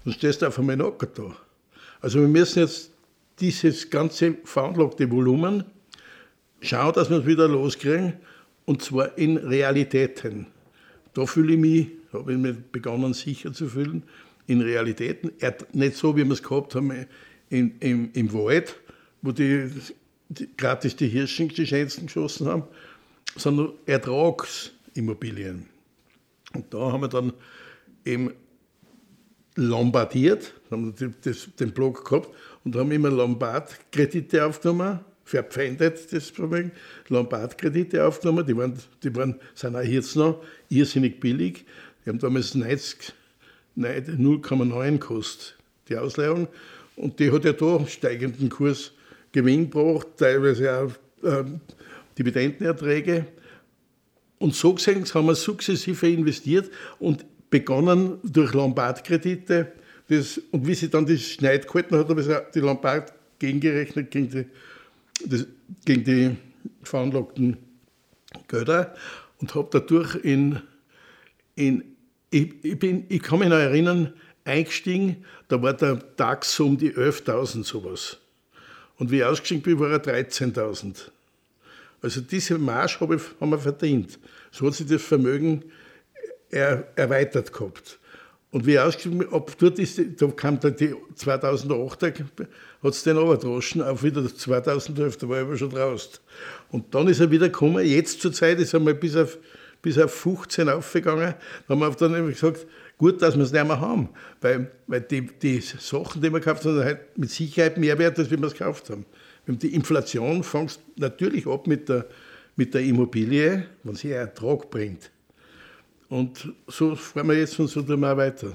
[0.05, 1.37] Und stehst du auf einmal Acker da.
[2.01, 2.91] Also wir müssen jetzt
[3.41, 5.65] dieses ganze veranlagte Volumen
[6.61, 8.15] schauen, dass wir es wieder loskriegen.
[8.65, 10.47] Und zwar in Realitäten.
[11.15, 14.05] Da fühle ich mich, habe ich mich begonnen sicher zu fühlen,
[14.47, 15.33] in Realitäten.
[15.73, 17.07] Nicht so, wie wir es gehabt haben
[17.51, 18.81] in, im, im Wald,
[19.21, 19.71] wo die,
[20.29, 22.65] die gratis die Hirschen die schönsten geschossen haben,
[23.37, 25.67] sondern Ertragsimmobilien.
[26.55, 27.33] Und da haben wir dann
[28.05, 28.33] eben
[29.55, 32.29] lombardiert, haben den Blog gehabt
[32.65, 36.73] und haben immer Lombard-Kredite aufgenommen, verpfändet das Vermögen,
[37.09, 41.65] Lombard-Kredite aufgenommen, die, waren, die waren, sind auch jetzt noch irrsinnig billig.
[42.05, 45.57] Die haben damals 0,9 gekostet,
[45.89, 46.49] die Ausleihung.
[46.97, 48.93] Und die hat ja da steigenden Kurs
[49.33, 50.93] Gewinn gebracht, teilweise auch
[51.27, 51.45] äh,
[52.19, 53.27] Dividendenerträge.
[54.39, 59.73] Und so gesehen haben wir sukzessive investiert und begonnen durch Lombard-Kredite.
[60.51, 64.45] und wie sie dann das Schneid gehalten hat, habe ich die Lombard gegengerechnet gegen die,
[65.27, 65.47] das,
[65.85, 66.37] gegen die
[66.83, 67.57] veranlagten
[68.49, 68.95] Gelder
[69.41, 70.61] und habe dadurch in,
[71.55, 71.85] in
[72.31, 74.13] ich, ich, bin, ich kann mich noch erinnern,
[74.45, 78.19] eingestiegen, da war der DAX um die 11.000 sowas.
[78.97, 81.11] Und wie ich ausgestiegen bin, war er 13.000.
[82.01, 84.19] Also diese Marsch habe ich, haben wir verdient.
[84.51, 85.63] So hat sich das Vermögen
[86.51, 87.99] er, erweitert gehabt.
[88.51, 92.25] Und wie ich ausgestiegen bin, ab dort ist, da kam dann die 2008er,
[92.83, 96.13] hat es den runtergedroschen, auf wieder 2012, da war ich aber schon draußen.
[96.71, 99.39] Und dann ist er wieder gekommen, jetzt zur Zeit ist er mal bis auf,
[99.81, 101.35] bis auf 15 aufgegangen,
[101.69, 102.67] da haben wir dann gesagt,
[102.99, 104.09] gut, dass wir es nicht mehr haben.
[104.41, 108.31] Weil, weil die, die Sachen, die wir gekauft haben, halt mit Sicherheit mehr wert, als
[108.31, 109.05] wir es gekauft haben.
[109.47, 112.07] Die Inflation fängt natürlich ab mit der,
[112.55, 115.11] mit der Immobilie, wenn sie einen Ertrag bringt.
[116.09, 118.53] Und so fahren wir jetzt und so tun wir auch weiter.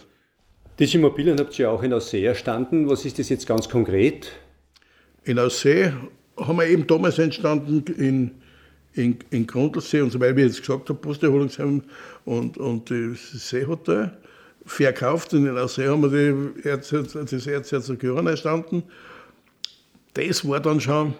[0.79, 2.87] Diese Immobilien habt ihr auch in Aussee erstanden.
[2.87, 4.31] Was ist das jetzt ganz konkret?
[5.23, 5.91] In Aussee
[6.37, 8.31] haben wir eben damals entstanden in,
[8.93, 11.81] in, in Grundlsee und so wie ich jetzt gesagt habe, Posterholungsheim
[12.25, 14.15] und, und das Seehotel
[14.67, 18.83] verkauft und in Aussee haben wir das Erzherzog Johann erstanden.
[20.13, 21.15] Das war dann schon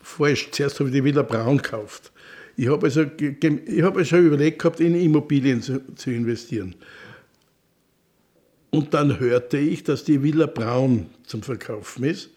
[0.00, 0.48] falsch.
[0.50, 2.10] Zuerst habe ich die Villa Braun gekauft.
[2.56, 6.74] Ich habe also, habe also überlegt gehabt, in Immobilien zu, zu investieren.
[8.76, 12.28] Und dann hörte ich, dass die Villa Braun zum Verkaufen ist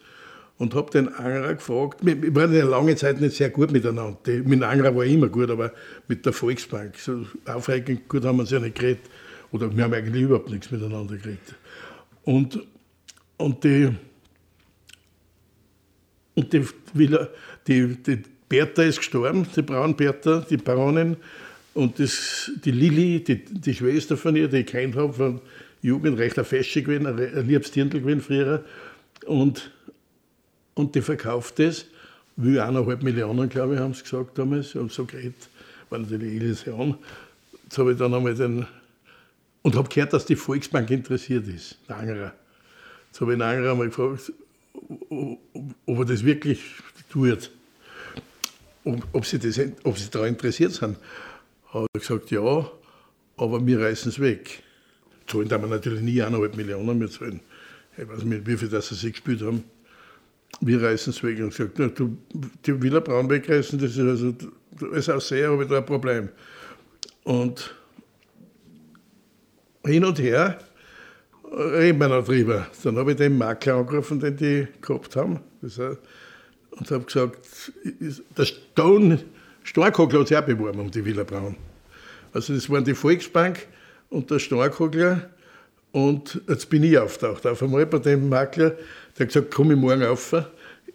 [0.56, 4.16] und habe den Angerer gefragt, wir waren ja lange Zeit nicht sehr gut miteinander.
[4.24, 5.70] mit dem Angerer war ich immer gut, aber
[6.08, 9.02] mit der Volksbank, so aufregend gut haben wir uns ja nicht geredet.
[9.52, 11.54] Oder wir haben eigentlich überhaupt nichts miteinander gekriegt.
[12.22, 12.58] Und,
[13.36, 13.90] und die,
[16.36, 16.66] und die,
[17.66, 21.18] die, die Bertha ist gestorben, die Braun Bertha, die Baronin.
[21.74, 25.38] Und das, die Lilly, die, die Schwester von ihr, die ich kennt habe
[25.82, 28.64] Jugend, recht ein Fesche gewesen, ein liebes Dirndl gewesen früher.
[29.26, 29.70] Und,
[30.74, 31.86] und die verkauft das,
[32.36, 34.74] will eineinhalb Millionen, glaube ich, haben sie gesagt damals.
[34.74, 35.48] Und so geredet,
[35.88, 36.98] war natürlich Illusion.
[37.64, 38.66] Jetzt habe ich dann einmal den
[39.62, 42.32] und habe gehört, dass die Volksbank interessiert ist, der Angerer.
[43.08, 44.32] Jetzt habe ich den Angerer mal gefragt,
[45.10, 46.60] ob er das wirklich
[47.10, 47.50] tut,
[48.84, 50.96] ob, ob, sie, das, ob sie daran interessiert sind.
[51.68, 52.70] Hat er gesagt, ja,
[53.36, 54.62] aber wir reißen es weg.
[55.30, 57.40] Zahlen da wir natürlich nie eineinhalb Millionen mehr zahlen.
[57.96, 59.64] Ich weiß nicht, wie viel das sie gespielt haben.
[60.60, 62.16] Wir reißen es weg und gesagt, na, du,
[62.66, 64.34] die Villa Braun wegreißen, das ist also,
[64.92, 66.28] ist auch sehr, aber da ein Problem.
[67.24, 67.74] Und
[69.84, 70.58] hin und her
[71.52, 72.66] reden wir noch drüber.
[72.82, 75.40] Dann habe ich den Makler angerufen, den die gehabt haben.
[75.62, 77.48] und habe gesagt,
[78.36, 79.20] der Stone,
[79.62, 81.56] Storkogler hat sich auch beworben um die Villa Braun.
[82.32, 83.66] Also das waren die Volksbank
[84.10, 85.30] und der Storkogler.
[85.92, 87.46] Und jetzt bin ich auftaucht.
[87.46, 88.70] Auf einmal bei dem Makler,
[89.16, 90.34] der hat gesagt, komm ich morgen auf.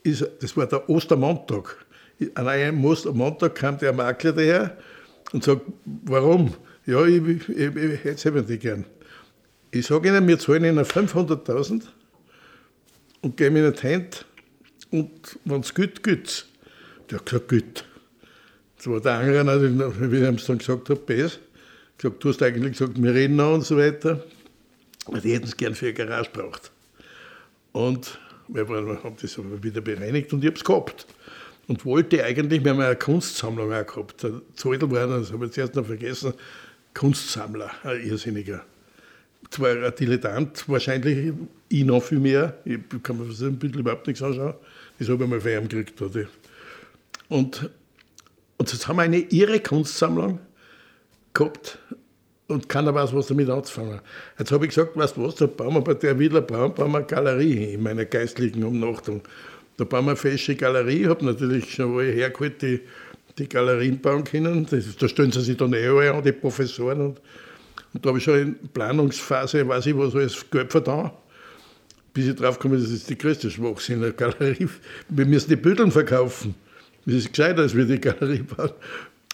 [0.04, 1.86] Das war der Ostermontag.
[2.36, 4.78] An einem Ostermontag kam der Makler daher
[5.34, 6.54] und sagt, warum?
[6.86, 8.86] Ja, ich, ich, ich, hätte es nicht gern.
[9.72, 11.82] Ich sage Ihnen, wir zahlen Ihnen 500.000
[13.22, 14.26] und geben Ihnen die Hand
[14.92, 16.46] und wenn es gut, gut.
[17.10, 17.86] Der hat gesagt, gut.
[18.78, 21.40] Das war der andere, wie ich ihm dann gesagt habe, besser.
[21.98, 24.24] Gesagt, du hast eigentlich gesagt, wir reden noch und so weiter.
[25.24, 26.72] Die hätten es gern für eine Garage braucht.
[27.72, 31.08] Und wir haben das aber wieder bereinigt und ich habe es gehabt.
[31.68, 34.24] Und wollte eigentlich, wir haben eine Kunstsammlung auch gehabt.
[34.24, 36.34] Der Zoltel war, das habe ich zuerst noch vergessen,
[36.94, 38.64] Kunstsammler, ein Irrsinniger.
[39.50, 41.34] Zwar ein Dilettant, wahrscheinlich
[41.70, 42.58] ich noch viel mehr.
[42.66, 44.56] Ich kann mir ein bisschen überhaupt nichts anschauen.
[44.98, 46.02] Das habe ich mal von ihm gekriegt.
[47.30, 47.70] Und,
[48.58, 50.40] und jetzt haben wir eine irre Kunstsammlung
[51.36, 51.78] gehabt
[52.48, 54.00] und keiner weiß, was damit anzufangen.
[54.40, 56.92] Jetzt habe ich gesagt, weißt du was, da bauen wir bei der Villa Braun bauen
[56.92, 59.22] wir eine Galerie in meiner geistlichen Umnachtung.
[59.78, 62.82] Da bauen wir eine fesche Galerie, habe natürlich schon alle hergeholt, die
[63.38, 64.66] die Galerien bauen können.
[64.70, 67.02] Das, da stellen sie sich dann eh alle an, die Professoren.
[67.02, 67.22] Und,
[67.94, 71.12] und da habe ich schon in Planungsphase, weiß ich, was alles Geld vertan.
[72.14, 74.70] bis ich drauf komme, das ist die größte Schwachsinn in der Galerie.
[75.10, 76.56] Wir müssen die Büdeln verkaufen.
[77.06, 78.72] Das ist gescheiter, als wir die Galerie bauen.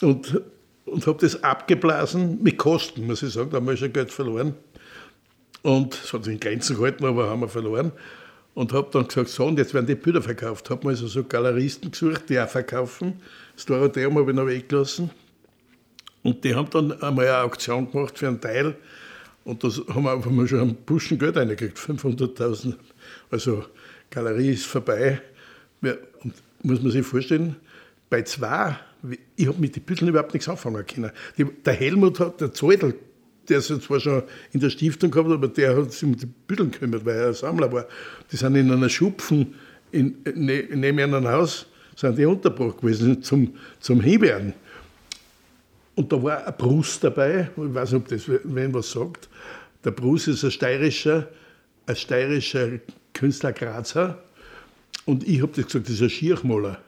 [0.02, 0.42] Und,
[0.86, 3.50] und habe das abgeblasen mit Kosten, muss ich sagen.
[3.50, 4.56] Da haben wir schon Geld verloren.
[5.62, 7.92] Und es hat sich in Grenzen gehalten, aber haben wir verloren.
[8.54, 10.70] Und habe dann gesagt, so, und jetzt werden die Bilder verkauft.
[10.70, 13.22] Habe mir also so Galeristen gesucht, die auch verkaufen.
[13.56, 15.10] Das Dorotheum habe ich noch weggelassen.
[16.24, 18.76] Und die haben dann einmal eine Auktion gemacht für einen Teil.
[19.44, 22.76] Und das haben wir einfach mal schon einen Buschen Geld reingekriegt, 500.000.
[23.32, 23.66] Also
[24.10, 25.22] Galerie ist vorbei.
[25.82, 27.56] Und muss man sich vorstellen,
[28.10, 28.78] bei zwei,
[29.36, 31.12] ich habe mit den Bütteln überhaupt nichts anfangen können.
[31.38, 32.96] Die, der Helmut hat, der Zoldl,
[33.50, 36.72] der ist zwar schon in der Stiftung gehabt, aber der hat sich um die Bütteln
[36.72, 37.88] gekümmert, weil er ein Sammler war.
[38.32, 39.56] Die sind in einer Schupfen
[39.92, 44.54] in, ne, neben einem Haus sind die untergebracht gewesen zum, zum Hinwerden.
[45.96, 49.30] Und da war ein Bruce dabei, ich weiß nicht, ob das wen was sagt.
[49.84, 51.28] Der Bruce ist ein steirischer,
[51.86, 52.80] ein steirischer
[53.14, 54.24] Künstler Grazer.
[55.06, 56.80] Und ich habe das gesagt, das ist ein Schirchmaler.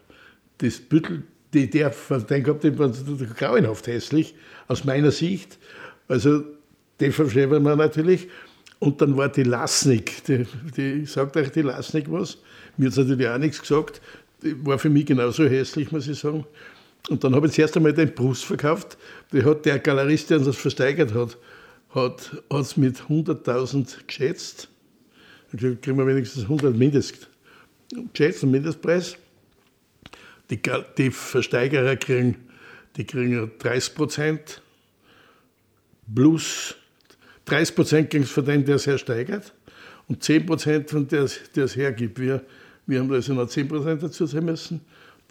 [0.59, 1.23] Das Büttel,
[1.53, 1.93] die, der
[2.29, 4.35] den gehabt, den war grauenhaft hässlich,
[4.67, 5.57] aus meiner Sicht.
[6.07, 6.43] Also,
[6.99, 8.27] den verstehen wir natürlich.
[8.79, 10.45] Und dann war die Lasnik, die,
[10.75, 12.37] die sagt euch die Lasnik was.
[12.75, 14.01] Mir hat natürlich auch nichts gesagt.
[14.41, 16.45] Die war für mich genauso hässlich, muss ich sagen.
[17.09, 18.97] Und dann habe ich zuerst einmal den Brust verkauft.
[19.31, 21.37] Die hat der Galerist, der uns das versteigert hat,
[21.91, 24.67] hat es mit 100.000 geschätzt.
[25.51, 27.29] Gesagt, kriegen wir wenigstens 100 Mindest,
[28.11, 29.17] geschätzt, Mindestpreis.
[30.49, 30.59] Die,
[30.97, 32.35] die Versteigerer kriegen,
[32.95, 34.61] die kriegen 30 Prozent
[36.13, 36.75] plus
[37.45, 39.53] 30 Prozent kriegen es von dem, der es hersteigert
[40.07, 42.19] und 10 Prozent von dem, der es hergibt.
[42.19, 42.43] Wir,
[42.85, 44.81] wir haben also noch 10 Prozent dazu sein müssen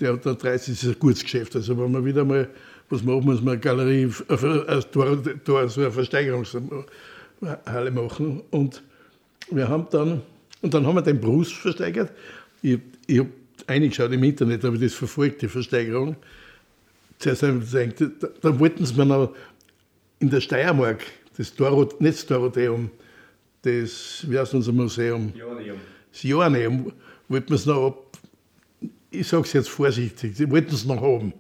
[0.03, 1.55] der hat da 30, das ist ein gutes Geschäft.
[1.57, 2.49] Also wenn man wieder mal
[2.91, 8.43] was machen, muss man eine Galerie, ein Tor, Tor, so eine Versteigerungshalle machen.
[8.51, 8.83] Und
[9.51, 10.23] wir haben dann,
[10.61, 12.13] und dann haben wir den Bruce versteigert.
[12.63, 13.31] Ich, ich habe
[13.73, 16.17] eingeschaut im Internet, habe ich das verfolgt, die Versteigerung.
[17.19, 19.35] Zuerst habe ich gedacht, da, da wollten sie mir noch
[20.19, 21.05] in der Steiermark,
[21.37, 22.91] das Dorot, nicht das Dorotheum,
[23.63, 25.33] das, wie heißt unser Museum?
[25.35, 25.79] Joanneum.
[26.11, 26.93] Das Joanneum,
[27.29, 28.19] wollten wir es noch ab,
[29.11, 31.33] ich sage es jetzt vorsichtig, sie wollten es noch haben.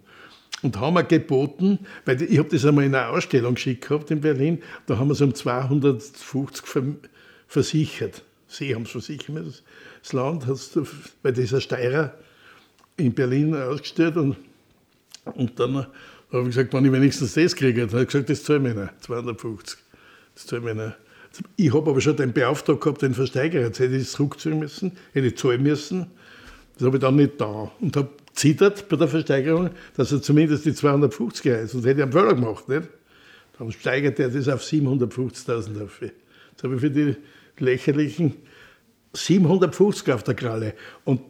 [0.62, 4.20] Und haben wir geboten, weil ich habe das einmal in einer Ausstellung geschickt gehabt in
[4.20, 6.64] Berlin, da haben wir es um 250
[7.48, 8.22] versichert.
[8.46, 9.62] Sie haben es versichert,
[10.02, 10.46] das Land,
[11.22, 12.14] weil dieser Steirer
[12.96, 14.36] in Berlin ausgestellt und,
[15.34, 15.86] und dann
[16.32, 18.74] habe ich gesagt, wenn ich wenigstens das kriege, dann habe ich gesagt, das zahle ich
[18.74, 19.78] mir 250.
[20.34, 20.96] Das zahle ich mir
[21.56, 24.92] Ich habe aber schon den Beauftrag gehabt, den Versteiger, jetzt hätte ich es zurückzahlen müssen,
[25.12, 26.06] hätte ich zahlen müssen.
[26.74, 30.64] Das habe ich dann nicht da und habe zittert bei der Versteigerung, dass er zumindest
[30.64, 31.72] die 250 heißt.
[31.72, 32.68] Sonst hätte ich einen Fehler gemacht.
[32.68, 32.88] Nicht?
[33.58, 36.10] Dann steigert er das auf 750.000 dafür.
[36.50, 37.16] Jetzt habe ich für die
[37.58, 38.34] lächerlichen
[39.12, 40.74] 750 auf der Kralle.
[41.04, 41.20] Und,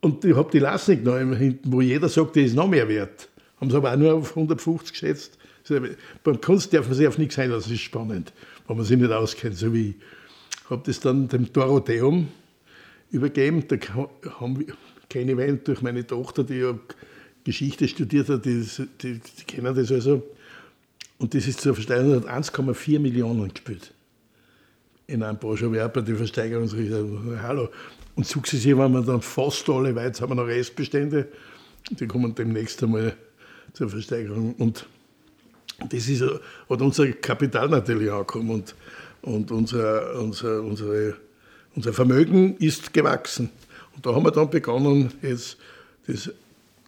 [0.00, 3.28] und ich habe die Lasnik noch hinten, wo jeder sagt, die ist noch mehr wert.
[3.60, 5.38] Haben sie aber auch nur auf 150 geschätzt.
[6.24, 8.32] Beim Kunst darf man sich auf nichts einlassen, das ist spannend,
[8.66, 9.94] wenn man sich nicht auskennt, so wie ich.
[10.64, 12.28] Ich habe das dann dem Dorotheum
[13.10, 13.64] übergeben.
[13.68, 13.76] Da
[14.40, 14.74] haben wir,
[15.08, 16.78] kenne ich Wein durch meine Tochter, die ja
[17.44, 18.66] Geschichte studiert hat, die,
[19.02, 20.22] die, die kennen das also.
[21.18, 23.92] Und das ist zur Versteigerung, hat 1,4 Millionen gespielt.
[25.08, 26.70] In einem Branchenwerber, die Versteigerung,
[27.42, 27.70] hallo.
[28.14, 31.28] Und sukzessive haben wir dann fast alle, weil jetzt haben wir noch Restbestände,
[31.90, 33.14] die kommen demnächst einmal
[33.72, 34.54] zur Versteigerung.
[34.58, 34.86] Und
[35.88, 38.74] das ist, hat unser Kapital natürlich angekommen und,
[39.22, 41.16] und unser, unser, unsere
[41.74, 43.50] unser Vermögen ist gewachsen.
[43.94, 45.56] Und da haben wir dann begonnen, jetzt
[46.06, 46.30] das,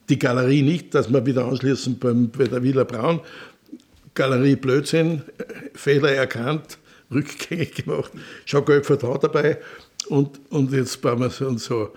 [0.08, 3.20] die Galerie nicht, dass wir wieder anschließen beim, bei der Villa Braun.
[4.14, 5.22] Galerie Blödsinn,
[5.74, 6.78] Fehler erkannt,
[7.12, 8.12] rückgängig gemacht,
[8.44, 9.58] schon Geld vertraut dabei
[10.08, 11.92] und, und jetzt bauen wir es und so.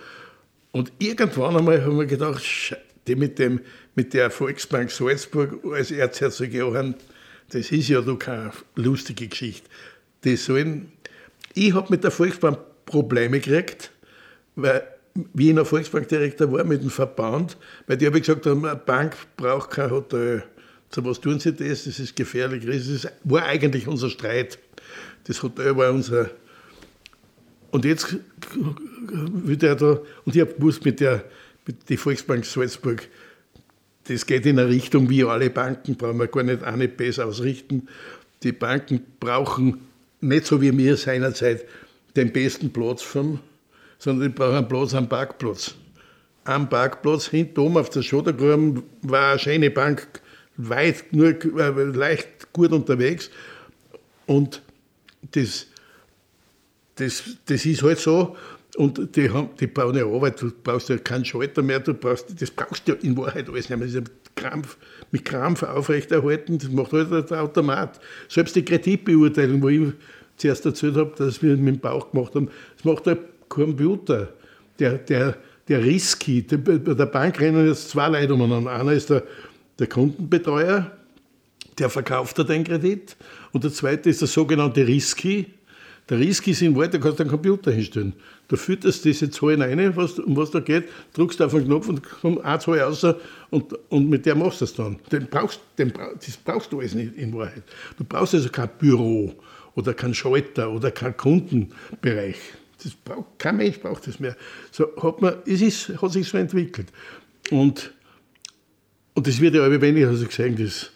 [0.72, 2.42] Und irgendwann einmal haben wir gedacht,
[3.06, 3.60] die mit, dem,
[3.94, 6.94] mit der Volksbank Salzburg als Erzherzog Johann,
[7.50, 9.68] das ist ja doch keine lustige Geschichte.
[10.24, 10.92] Die sollen,
[11.54, 13.90] ich habe mit der Volksbank Probleme gekriegt,
[14.56, 14.82] weil
[15.36, 17.56] ich noch Volksbankdirektor war mit dem Verband,
[17.86, 20.44] weil die habe gesagt, eine Bank braucht kein Hotel.
[20.90, 21.84] So was tun sie das?
[21.84, 22.64] Das ist gefährlich.
[22.66, 24.58] Das war eigentlich unser Streit.
[25.24, 26.30] Das Hotel war unser.
[27.70, 28.16] Und jetzt
[28.54, 31.24] wird er da, und ich habe gewusst, mit der
[31.66, 33.08] mit der Volksbank Salzburg,
[34.04, 37.88] das geht in eine Richtung wie alle Banken, brauchen wir gar nicht eine besser ausrichten.
[38.42, 39.80] Die Banken brauchen
[40.20, 41.64] nicht so wie wir seinerzeit
[42.16, 43.40] den besten Platz vom,
[43.98, 45.74] sondern ich brauche einen Platz am Parkplatz.
[46.44, 50.06] Am Parkplatz hinten oben auf der Schodergruben war eine schöne Bank,
[50.56, 53.30] weit, nur äh, leicht gut unterwegs.
[54.26, 54.62] Und
[55.32, 55.66] das,
[56.96, 58.36] das, das ist halt so.
[58.76, 62.40] Und die, haben, die bauen ja Arbeit, du brauchst ja keinen Schalter mehr, du brauchst,
[62.40, 63.86] das brauchst du ja in Wahrheit alles nicht mehr.
[63.86, 64.76] Das ist Krampf,
[65.12, 68.00] mit Krampf aufrechterhalten, das macht halt der Automat.
[68.28, 69.92] Selbst die Kreditbeurteilung, wo ich
[70.36, 73.18] zuerst erzählt habe, dass wir mit dem Bauch gemacht haben, das macht der
[73.48, 74.32] Computer.
[74.80, 75.36] Der, der,
[75.68, 78.72] der Risky, bei der Bank rennen jetzt zwei Leute umeinander.
[78.72, 79.22] Einer ist der,
[79.78, 80.90] der Kundenbetreuer,
[81.78, 83.16] der verkauft dir den Kredit.
[83.52, 85.46] Und der zweite ist der sogenannte Risky,
[86.08, 88.12] der Risk ist in Wahrheit, da kannst du einen Computer hinstellen.
[88.48, 92.02] Du fütterst diese Zahlen rein, was, um was da geht, drückst auf den Knopf und
[92.02, 93.06] kommt eine Zahl raus
[93.48, 94.98] und, und mit der machst du es dann.
[95.10, 97.62] Den brauchst, den, das brauchst du alles nicht in Wahrheit.
[97.96, 99.32] Du brauchst also kein Büro
[99.76, 102.36] oder kein Schalter oder kein Kundenbereich.
[102.82, 104.36] Das braucht, kein Mensch braucht das mehr.
[104.72, 106.88] So hat, man, es ist, hat sich so entwickelt.
[107.50, 107.94] Und,
[109.14, 110.90] und das wird ja immer weniger, also gesagt, das,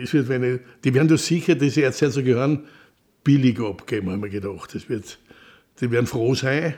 [0.00, 2.64] das wird, ich, die werden da sicher, diese Erzähler gehören,
[3.24, 4.74] billig abgeben, haben wir gedacht.
[4.74, 5.18] Das wird,
[5.80, 6.74] die werden froh sein.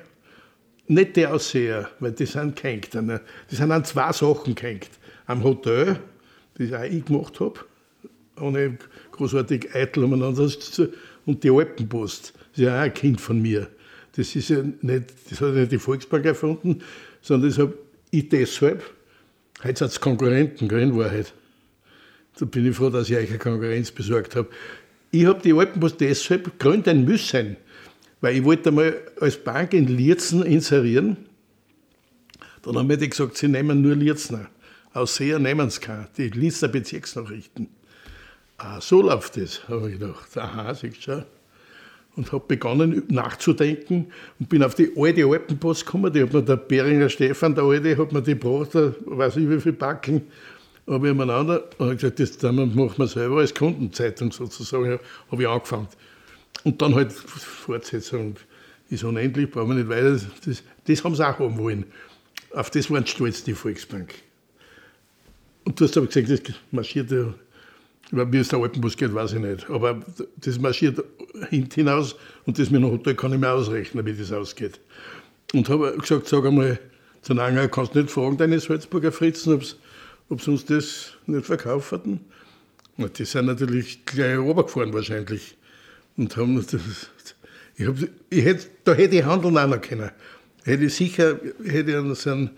[0.86, 2.94] Nicht die Ausseher, weil die sind gehängt.
[2.94, 4.90] Die sind an zwei Sachen gehängt.
[5.26, 5.98] Am Hotel,
[6.54, 7.60] das auch ich gemacht habe,
[8.40, 8.78] ohne
[9.12, 10.50] großartig eitel umeinander,
[11.26, 13.68] und die Alpenpost, das ist ja auch ein Kind von mir.
[14.16, 16.82] Das, ist ja nicht, das hat ja nicht die Volksbank erfunden,
[17.20, 17.74] sondern das habe
[18.10, 18.82] ich deshalb,
[19.62, 21.34] heute hat es Konkurrenten, in Wahrheit.
[22.38, 24.48] Da bin ich froh, dass ich euch eine Konkurrenz besorgt habe.
[25.10, 27.56] Ich habe die Alpenpost deshalb gründen müssen,
[28.20, 31.16] weil ich wollte mal als Bank in Lierzen inserieren.
[32.62, 34.48] Dann haben mir die gesagt, sie nehmen nur Lierzner.
[34.92, 37.68] Aus Seher nehmen sie keinen, die Linzer Bezirksnachrichten.
[38.56, 40.36] Ah, so läuft das, habe ich gedacht.
[40.36, 41.24] Aha, siehst du.
[42.16, 46.12] Und habe begonnen nachzudenken und bin auf die alte Alpenpost gekommen.
[46.12, 49.48] Die hat mir der Beringer Stefan, der Alte, hat mir die gebracht, da weiß ich
[49.48, 50.22] wie viel Backen
[50.88, 54.98] habe ich umeinander und gesagt, das machen wir selber als Kundenzeitung sozusagen,
[55.30, 55.88] habe ich angefangen.
[56.64, 58.36] Und dann halt Fortsetzung
[58.90, 60.20] ist unendlich, brauchen wir nicht weiter.
[60.44, 61.84] Das, das haben sie auch haben wollen.
[62.52, 64.14] Auf das waren stolz, die Volksbank.
[65.64, 69.40] Und du hast aber gesagt, das marschiert ja, wie es der Alpenbus geht, weiß ich
[69.40, 69.68] nicht.
[69.68, 70.00] Aber
[70.36, 71.04] das marschiert
[71.50, 72.16] hinten hinaus
[72.46, 74.80] und das mit dem Hotel kann ich mir ausrechnen, wie das ausgeht.
[75.52, 76.78] Und habe gesagt, sag einmal,
[77.20, 79.62] zu Nanger, kannst du nicht fragen, deine Salzburger Fritzen, ob
[80.28, 82.20] ob sie uns das nicht verkauft hatten.
[82.96, 85.56] Und die sind natürlich gleich runtergefahren wahrscheinlich.
[86.16, 86.74] Und haben das,
[87.76, 87.96] ich hab,
[88.28, 90.10] ich hätte, da hätte ich handeln auch noch können.
[90.64, 92.50] Hätte ich sicher, hätte ich so einen,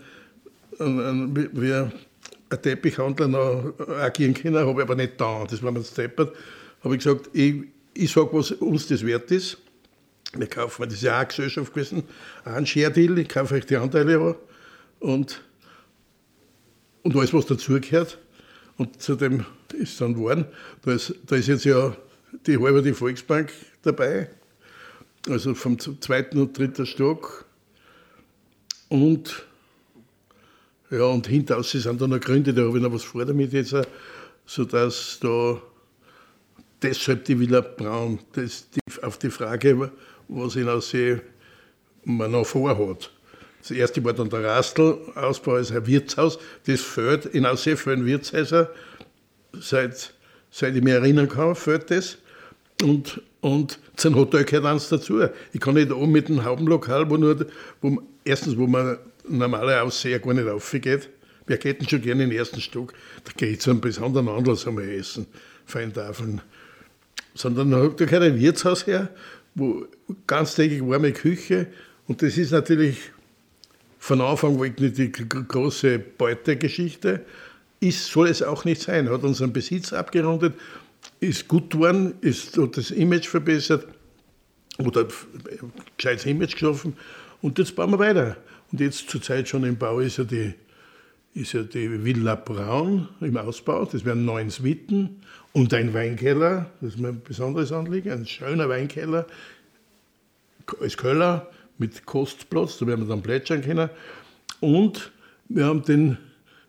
[0.79, 1.91] einen, einen, wie ein
[2.61, 5.45] Teppichhandler noch agieren können, habe ich aber nicht da.
[5.49, 6.35] Das war mir steppert.
[6.83, 7.63] Habe ich gesagt, ich,
[7.93, 9.57] ich sage, was uns das wert ist.
[10.33, 12.03] Wir kaufen, das ist ja auch eine Gesellschaft gewesen,
[12.45, 14.35] auch ein Share-Deal, ich kaufe euch die Anteile an.
[14.99, 15.41] Und
[17.03, 18.19] und alles, was dazugehört.
[18.77, 20.45] Und zu dem ist dann geworden,
[20.83, 21.95] da ist, da ist jetzt ja
[22.47, 23.51] die halbe die Volksbank
[23.83, 24.29] dabei,
[25.29, 27.45] also vom zweiten und dritten Stock.
[28.89, 29.45] Und
[30.89, 33.75] ja, und hinter sind da noch Gründe, da habe ich noch was vor damit jetzt,
[34.45, 35.61] sodass da
[36.81, 39.91] deshalb die Villa Braun, das die, auf die Frage,
[40.27, 41.21] was in Aussee
[42.03, 43.11] man noch vorhat.
[43.61, 46.39] Das erste war dann der Rastelausbau als ein Wirtshaus.
[46.65, 48.69] Das fällt in Aussee fehlen Wirtshäuser.
[49.53, 50.13] Seit,
[50.49, 52.17] seit ich mich erinnern kann, fällt das.
[52.81, 55.21] Und, und zum Hotel gehört eins dazu.
[55.53, 57.45] Ich kann nicht oben mit dem Haubenlokal, wo nur,
[57.81, 58.97] wo, erstens, wo man
[59.27, 61.09] normaler Ausseher gar nicht aufgeht.
[61.47, 62.93] Geht denn schon gerne den ersten Stock?
[63.25, 65.27] Da geht es einem besonderen Anlass einmal essen,
[65.65, 66.41] Feintafeln.
[67.35, 69.09] Sondern da gehört ein Wirtshaus her,
[69.53, 69.85] wo
[70.27, 71.67] ganztägig warme Küche.
[72.07, 73.11] Und das ist natürlich
[74.01, 77.23] von Anfang weg nicht die große Beutegeschichte.
[77.79, 79.07] Ist, soll es auch nicht sein.
[79.07, 80.55] Hat unseren Besitz abgerundet,
[81.19, 83.87] ist gut geworden, ist, hat das Image verbessert
[84.79, 86.97] oder ein gescheites Image geschaffen.
[87.43, 88.37] Und jetzt bauen wir weiter.
[88.71, 90.55] Und jetzt zurzeit schon im Bau ist ja die,
[91.35, 93.85] ist ja die Villa Braun im Ausbau.
[93.85, 95.21] Das werden neun Suiten
[95.53, 96.71] und ein Weinkeller.
[96.81, 98.11] Das ist mein besonderes Anliegen.
[98.11, 99.27] Ein schöner Weinkeller
[100.79, 101.51] als Keller
[101.81, 103.89] mit Kostplatz, da werden wir dann plätschern können.
[104.61, 105.11] Und
[105.49, 106.17] wir haben den,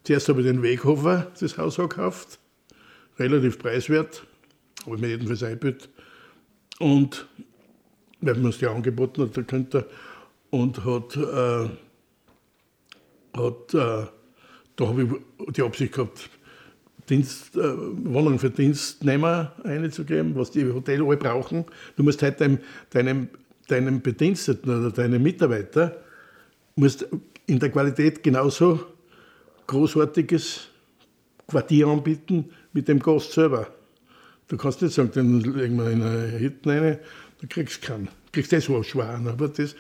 [0.03, 2.41] zuerst habe ich den Weghofer, das Haus gekauft,
[3.19, 4.25] relativ preiswert,
[4.85, 5.89] habe ich mir jedenfalls eingebildet.
[6.81, 7.29] Und
[8.23, 9.87] weil man es ja angeboten hat, da könnte
[10.51, 11.69] und hat, äh,
[13.37, 14.07] hat äh,
[14.77, 16.31] da habe ich die Absicht gehabt,
[17.09, 21.65] Dienst, äh, Wohnungen für Dienstnehmer einzugeben, was die Hotels alle brauchen.
[21.97, 22.59] Du musst halt deinem,
[22.91, 23.29] deinem
[23.73, 25.97] deinem Bediensteten oder deinem Mitarbeiter
[26.77, 27.07] musst
[27.47, 28.81] in der Qualität genauso
[29.67, 30.69] großartiges
[31.47, 33.69] Quartier anbieten mit dem Gast selber.
[34.49, 36.99] Du kannst nicht sagen, den legen wir in eine Hütte rein,
[37.43, 38.07] Du kriegst keinen.
[38.07, 39.27] Du kriegst das was Schwan.
[39.27, 39.75] Aber das,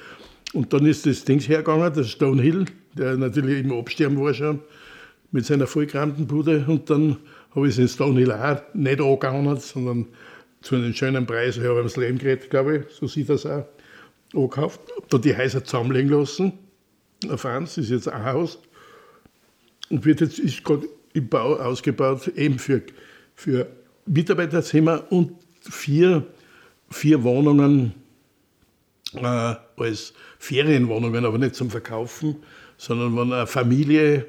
[0.52, 2.64] und dann ist das Ding hergegangen, der Stonehill,
[2.94, 4.58] der natürlich im Absterben war schon,
[5.30, 6.64] mit seiner vollgeramten Bude.
[6.66, 7.18] Und dann
[7.54, 10.06] habe ich es in Stonehill auch nicht angegangen, sondern
[10.60, 13.64] zu einem schönen Preis, ich habe ums Leben geredet, glaube ich, so sieht das auch,
[14.34, 14.80] angekauft.
[14.96, 16.52] Habe da die Häuser zusammenlegen lassen.
[17.28, 18.58] Auf eins, ist jetzt ein Haus.
[19.90, 22.82] Und wird jetzt, ist gerade im Bau ausgebaut, eben für,
[23.34, 23.66] für
[24.06, 26.26] Mitarbeiterzimmer und vier,
[26.90, 27.94] vier Wohnungen
[29.14, 32.36] äh, als Ferienwohnungen, aber nicht zum Verkaufen,
[32.76, 34.26] sondern wenn eine Familie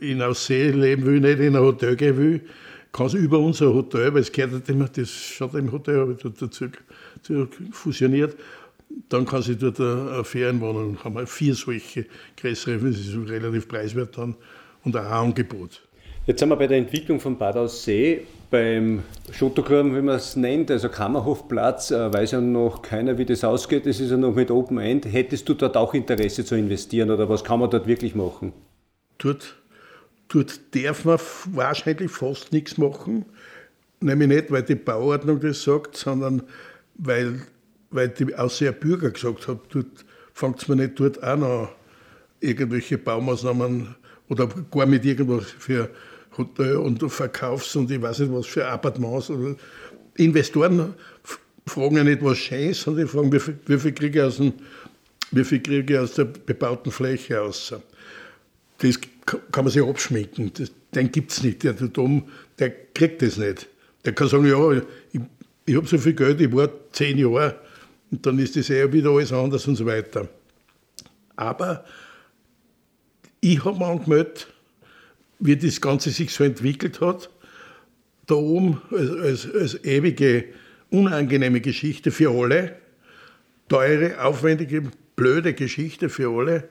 [0.00, 2.40] in Aussee leben will, nicht in ein Hotel gehen will,
[2.92, 6.12] kann es über unser Hotel, weil es gehört halt immer, das schaut im Hotel, habe
[6.12, 6.68] ich dazu
[7.70, 8.36] fusioniert,
[9.08, 11.16] dann kann sie dort eine Ferienwohnung haben.
[11.16, 14.34] Wir vier solche größere, das ist relativ preiswert dann
[14.84, 15.82] und auch ein Angebot.
[16.26, 20.70] Jetzt sind wir bei der Entwicklung von Bad Aussee, beim Schottergraben, wie man es nennt,
[20.70, 23.86] also Kammerhofplatz, äh, weiß ja noch keiner, wie das ausgeht.
[23.86, 25.10] Das ist ja noch mit Open End.
[25.10, 28.52] Hättest du dort auch Interesse zu investieren oder was kann man dort wirklich machen?
[29.16, 29.56] Dort,
[30.28, 31.18] dort darf man
[31.52, 33.24] wahrscheinlich fast nichts machen.
[34.00, 36.42] Nämlich nicht, weil die Bauordnung das sagt, sondern
[36.94, 37.40] weil,
[37.90, 41.68] weil die Ausseher Bürger gesagt haben, dort fängt man nicht dort auch noch
[42.40, 43.94] irgendwelche Baumaßnahmen
[44.28, 45.90] oder gar mit irgendwas für
[46.36, 49.32] Hotel und Verkaufs- und ich weiß nicht was für Appartements.
[50.16, 50.94] Investoren
[51.66, 54.24] fragen ja nicht, was schön ist, sondern die fragen, wie viel, wie viel kriege ich
[54.24, 54.52] aus dem,
[55.32, 57.74] wie viel kriege ich aus der bebauten Fläche aus.
[58.78, 60.52] Das kann man sich abschminken.
[60.54, 61.64] Das, den gibt es nicht.
[61.64, 62.28] Der Dom,
[62.58, 63.68] der kriegt das nicht.
[64.04, 64.72] Der kann sagen, ja,
[65.12, 65.20] ich,
[65.66, 67.56] ich habe so viel Geld, ich war zehn Jahre
[68.10, 70.28] und dann ist das eh wieder alles anders und so weiter.
[71.36, 71.84] Aber
[73.40, 74.48] ich habe mir angemeldet,
[75.38, 77.30] wie das Ganze sich so entwickelt hat,
[78.26, 79.10] da oben als,
[79.46, 80.46] als, als ewige,
[80.90, 82.76] unangenehme Geschichte für alle,
[83.68, 84.82] teure, aufwendige,
[85.16, 86.68] blöde Geschichte für alle,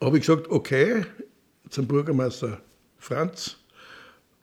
[0.00, 1.06] habe ich gesagt, okay,
[1.70, 2.60] zum Bürgermeister
[2.98, 3.56] Franz,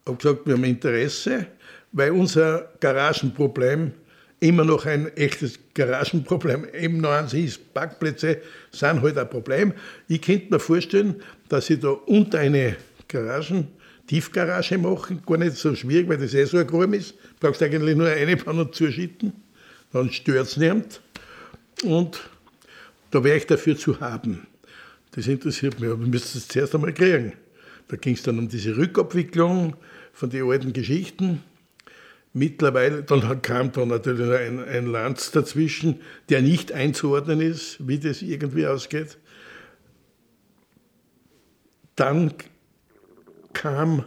[0.05, 1.47] habe gesagt, wir haben Interesse,
[1.91, 3.91] weil unser Garagenproblem
[4.39, 7.73] immer noch ein echtes Garagenproblem eben noch ist.
[7.73, 9.73] Parkplätze sind halt ein Problem.
[10.07, 12.77] Ich könnte mir vorstellen, dass ich da unter eine
[13.07, 13.67] Garagen,
[14.07, 17.13] Tiefgarage machen, gar nicht so schwierig, weil das eh so ein Graben ist.
[17.39, 19.33] Brauchst eigentlich nur eine Bahn und zuschütten,
[19.91, 21.01] dann stört es nicht.
[21.83, 22.19] Und
[23.11, 24.47] da wäre ich dafür zu haben.
[25.11, 27.33] Das interessiert mich, aber wir müssen es zuerst einmal kriegen.
[27.87, 29.75] Da ging es dann um diese Rückabwicklung
[30.13, 31.41] von den alten Geschichten.
[32.33, 38.21] Mittlerweile, dann kam da natürlich ein, ein Lanz dazwischen, der nicht einzuordnen ist, wie das
[38.21, 39.17] irgendwie ausgeht.
[41.95, 42.33] Dann
[43.53, 44.05] kam,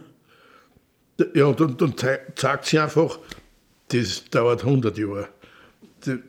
[1.35, 1.93] ja, und dann
[2.35, 3.19] sagt sie einfach,
[3.89, 5.27] das dauert 100 Jahre.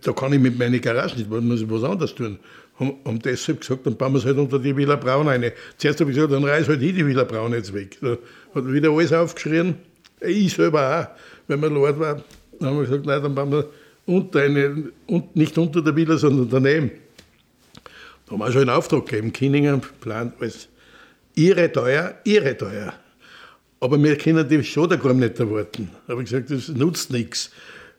[0.02, 2.38] Da kann ich mit meinen Garagen nicht, muss ich was anderes tun.
[2.78, 5.52] Haben, haben deshalb gesagt, dann bauen wir es halt unter die Villa Braun rein.
[5.78, 7.98] Zuerst habe ich gesagt, dann reiß halt ich die Villa Braun jetzt weg.
[8.00, 8.18] Da
[8.54, 9.76] hat wieder alles aufgeschrien.
[10.20, 12.22] Ich selber auch, wenn man Lord war.
[12.58, 13.68] Dann haben wir gesagt, nein, dann bauen wir
[14.06, 16.90] unter eine, und nicht unter der Villa, sondern daneben.
[18.26, 19.32] Da haben wir schon einen Auftrag gegeben.
[19.32, 20.68] Kinninger plant alles.
[21.34, 22.94] Ihre teuer, ihre teuer.
[23.80, 25.90] Aber wir können die Schodergraben nicht erwarten.
[26.06, 27.50] Da habe ich gesagt, das nutzt nichts.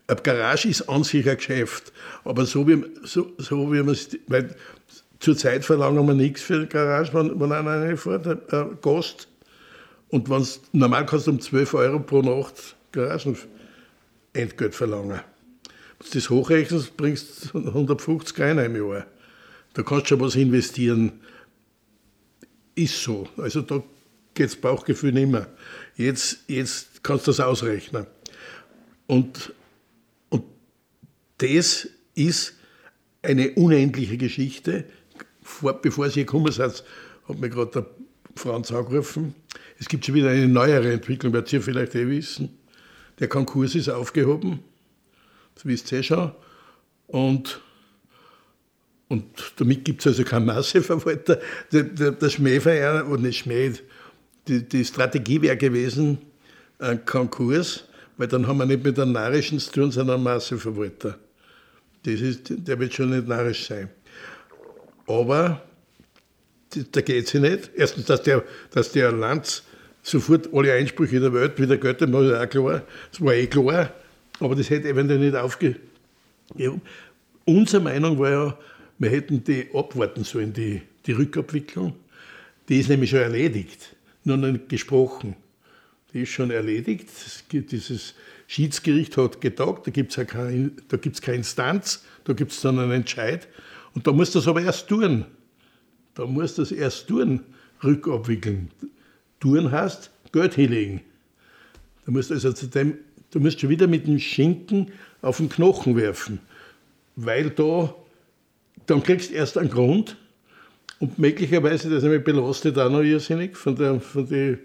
[0.07, 1.91] Eine Garage ist an sich ein Geschäft.
[2.23, 4.55] Aber so wie, so, so wie man es, weil
[5.19, 9.27] zurzeit verlangen wir nichts für eine Garage, wenn, wenn einer eine fährt, äh, Gast.
[10.09, 15.21] Und wenn's, normal du um 12 Euro pro Nacht Garagenentgelt verlangen.
[15.99, 19.05] Wenn du das hochrechnest, bringst du 150 rein im Jahr.
[19.73, 21.11] Da kannst du schon was investieren.
[22.75, 23.27] Ist so.
[23.37, 23.83] Also da
[24.33, 25.47] geht das Bauchgefühl nicht mehr.
[25.95, 28.05] Jetzt, jetzt kannst du das ausrechnen.
[29.07, 29.53] Und,
[30.29, 30.43] und
[31.37, 32.53] das ist
[33.21, 34.85] eine unendliche Geschichte.
[35.41, 36.83] Vor, bevor Sie gekommen sind,
[37.27, 37.85] hat mir gerade der
[38.35, 39.35] Franz angerufen.
[39.79, 42.57] Es gibt schon wieder eine neuere Entwicklung, werdet ihr vielleicht eh wissen.
[43.19, 44.59] Der Konkurs ist aufgehoben,
[45.63, 46.31] wisst ihr eh schon.
[47.07, 47.61] Und,
[49.07, 49.25] und
[49.57, 51.39] damit gibt es also keinen Masseverwalter.
[51.71, 53.73] Der, der, der Schmähverein, oder nicht Schmäh,
[54.47, 56.19] die, die Strategie wäre gewesen,
[56.79, 57.85] ein Konkurs,
[58.17, 61.17] weil dann haben wir nicht mit einem Narischen zu tun, sondern einem Masseverwalter.
[62.03, 63.89] Das ist, der wird schon nicht narrisch sein.
[65.07, 65.61] Aber
[66.91, 67.71] da geht es nicht.
[67.75, 69.63] Erstens, dass der, dass der Lanz
[70.05, 72.83] sofort alle Einsprüche der Welt wieder gelten, das auch klar.
[73.11, 73.93] Das war eh klar.
[74.39, 75.79] Aber das hätte eventuell nicht aufgegeben.
[77.45, 78.57] Unsere Meinung war ja,
[78.97, 81.93] wir hätten die abwarten sollen, die, die Rückabwicklung.
[82.67, 83.95] Die ist nämlich schon erledigt
[84.25, 85.35] nur noch nicht gesprochen.
[86.13, 87.09] die ist schon erledigt.
[87.51, 88.15] Dieses
[88.47, 90.71] Schiedsgericht hat getagt, da gibt es keine,
[91.21, 93.47] keine Instanz, da gibt es dann einen Entscheid.
[93.93, 95.25] Und da muss das aber erst tun.
[96.15, 97.41] Da muss das erst tun,
[97.83, 98.71] rückabwickeln.
[99.39, 101.01] Tun heißt Geld hinlegen.
[102.05, 102.97] Du musst also zu dem,
[103.31, 106.39] du musst schon wieder mit dem Schinken auf den Knochen werfen,
[107.15, 107.93] weil da,
[108.85, 110.17] dann kriegst du erst einen Grund
[110.99, 114.57] und möglicherweise, das einmal belastet auch noch irrsinnig, von der, von die,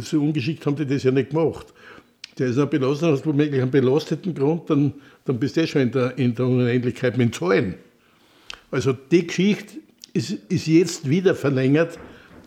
[0.00, 1.66] so ungeschickt haben die das ja nicht gemacht.
[2.38, 5.82] Der ist auch belastet, hast womöglich einen belasteten Grund, dann, dann bist du eh schon
[5.82, 7.74] in der, in der Unendlichkeit mit Zahlen.
[8.70, 9.78] Also die Geschichte
[10.14, 11.98] ist, ist jetzt wieder verlängert,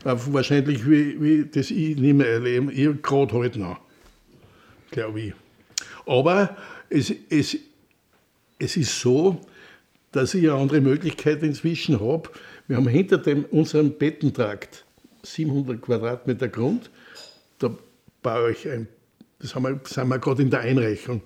[0.05, 3.79] wahrscheinlich wie, wie das ich nicht mehr erlebe, ich gerade heute noch,
[4.91, 5.33] glaube ich.
[6.05, 6.55] Aber
[6.89, 7.57] es, es,
[8.59, 9.41] es ist so,
[10.11, 12.29] dass ich eine andere Möglichkeit inzwischen habe.
[12.67, 14.85] Wir haben hinter dem, unserem Bettentrakt
[15.23, 16.89] 700 Quadratmeter Grund.
[17.57, 17.75] Da
[18.21, 18.87] baue ich ein,
[19.39, 21.21] das haben wir, sind wir gerade in der Einreichung,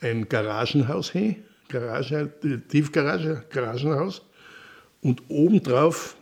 [0.00, 1.36] ein Garagenhaus hin,
[1.68, 2.32] Garage,
[2.68, 4.22] Tiefgarage, Garagenhaus.
[5.02, 6.16] Und obendrauf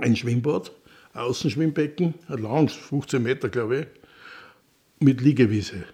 [0.00, 0.72] ein Schwimmbad,
[1.14, 3.86] Außenschwimmbecken, ein langes, 15 Meter, glaube ich,
[5.00, 5.84] mit Liegewiese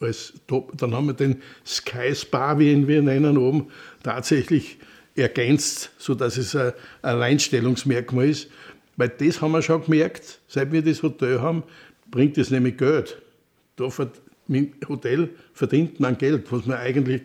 [0.00, 0.76] als Top.
[0.76, 3.68] Dann haben wir den Sky Spa, wie ihn wir nennen, oben
[4.02, 4.78] tatsächlich
[5.14, 8.50] ergänzt, sodass es ein Alleinstellungsmerkmal ist.
[8.96, 11.62] Weil das haben wir schon gemerkt, seit wir das Hotel haben,
[12.10, 13.20] bringt es nämlich Geld.
[13.76, 13.88] Da
[14.46, 17.22] mit Hotel verdient man Geld, was man eigentlich,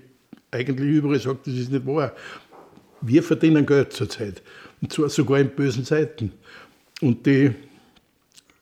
[0.52, 2.14] eigentlich überall sagt, das ist nicht wahr.
[3.02, 4.42] Wir verdienen Geld zurzeit.
[4.82, 6.32] Und zwar sogar in bösen Zeiten.
[7.02, 7.54] Und, die,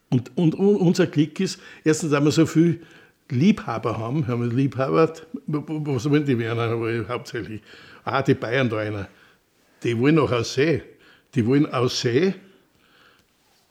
[0.09, 2.81] und, und, und unser Klick ist, erstens haben wir so viel
[3.29, 5.13] Liebhaber haben, haben wir Liebhaber,
[5.47, 7.61] was wollen die werden, hauptsächlich,
[8.05, 9.07] ah, die Bayern da einer,
[9.83, 10.81] die wollen auch aus See,
[11.35, 12.33] die wollen aus See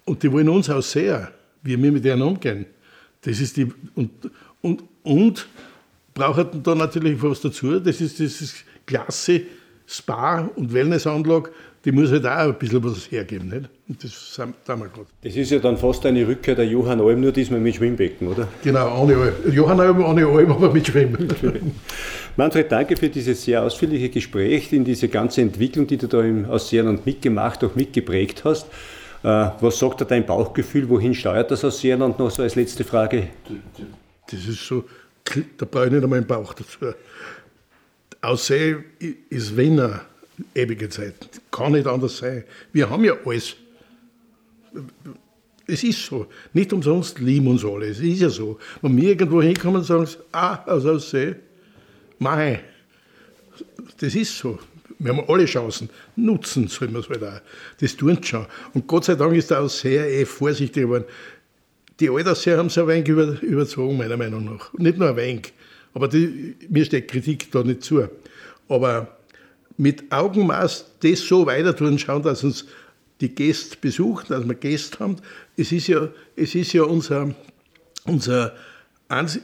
[0.04, 1.14] und die wollen uns aus See,
[1.62, 2.66] wie wir mit denen umgehen.
[3.22, 4.10] Das ist die, und,
[4.60, 5.48] und, und
[6.12, 9.42] brauchen da natürlich was dazu, das ist dieses klasse
[9.86, 11.50] Spa- und Wellnessanlage,
[11.86, 13.48] die muss halt auch ein bisschen was hergeben.
[13.48, 13.70] Nicht?
[13.88, 15.06] Und das sind wir gerade.
[15.22, 18.48] Das ist ja dann fast eine Rückkehr der Johann Alm, nur diesmal mit Schwimmbecken, oder?
[18.64, 19.34] Genau, ohne Alm.
[19.52, 21.30] Johann Alm ohne Alm, aber mit Schwimmen.
[22.36, 26.46] Manfred, danke für dieses sehr ausführliche Gespräch, in diese ganze Entwicklung, die du da im
[26.46, 28.66] Ausseerland mitgemacht, auch mitgeprägt hast.
[29.22, 30.88] Äh, was sagt da dein Bauchgefühl?
[30.88, 33.28] Wohin steuert das Ausseerland noch so als letzte Frage?
[34.28, 34.82] Das ist so,
[35.56, 36.96] da brauche ich nicht einmal einen Bauch dazu.
[38.22, 38.74] Aussee
[39.30, 40.00] ist Wiener
[40.54, 41.14] ewige Zeit.
[41.50, 42.44] Kann nicht anders sein.
[42.72, 43.56] Wir haben ja alles.
[45.66, 46.26] Es ist so.
[46.52, 47.86] Nicht umsonst lieben uns alle.
[47.86, 48.58] Es ist ja so.
[48.82, 51.36] Wenn wir irgendwo hinkommen und sagen, ah, aus Aussee,
[52.18, 52.62] mei,
[53.98, 54.58] das ist so.
[54.98, 55.90] Wir haben alle Chancen.
[56.14, 57.40] Nutzen sollen wir es halt auch.
[57.80, 58.46] Das tun sie schon.
[58.72, 61.04] Und Gott sei Dank ist der Ausseher eh vorsichtig geworden.
[62.00, 64.72] Die Altausseher haben es ein wenig über, überzogen, meiner Meinung nach.
[64.74, 65.52] Nicht nur ein wenig.
[65.94, 68.06] Aber die, mir steht Kritik da nicht zu.
[68.68, 69.15] Aber
[69.76, 72.66] mit Augenmaß das so weiter tun, schauen, dass uns
[73.20, 75.16] die Gäste besuchen, dass wir Gäste haben.
[75.56, 77.34] Es ist ja, es ist ja unser,
[78.04, 78.54] unser,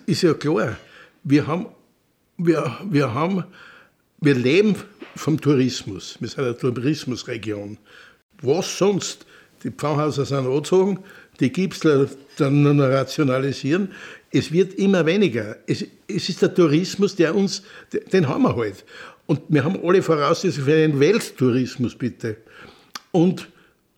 [0.06, 0.76] ist ja klar,
[1.24, 1.66] wir haben,
[2.36, 3.44] wir, wir haben,
[4.20, 4.76] wir leben
[5.16, 6.16] vom Tourismus.
[6.20, 7.78] Wir sind eine Tourismusregion.
[8.40, 9.26] Was sonst?
[9.62, 10.98] Die Pfarrhäuser sind angezogen,
[11.38, 13.92] die Gipsler dann rationalisieren.
[14.32, 15.56] Es wird immer weniger.
[15.66, 17.62] Es, es ist der Tourismus, der uns,
[18.12, 18.84] den haben wir halt.
[19.26, 22.36] Und wir haben alle Voraussetzungen für einen Welttourismus, bitte.
[23.12, 23.48] Und,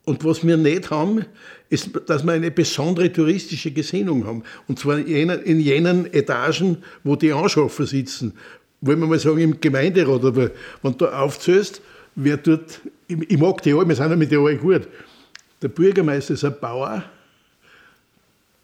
[0.05, 1.25] und was wir nicht haben,
[1.69, 4.43] ist, dass wir eine besondere touristische Gesinnung haben.
[4.67, 8.33] Und zwar in jenen, in jenen Etagen, wo die Anschaffer sitzen.
[8.81, 10.51] Wollen wir mal sagen, im Gemeinderat, aber
[10.83, 11.81] wenn du aufzählst,
[12.15, 14.87] wer dort, ich, ich mag die alle, wir sind ja mit denen alle gut.
[15.61, 17.03] Der Bürgermeister ist ein Bauer,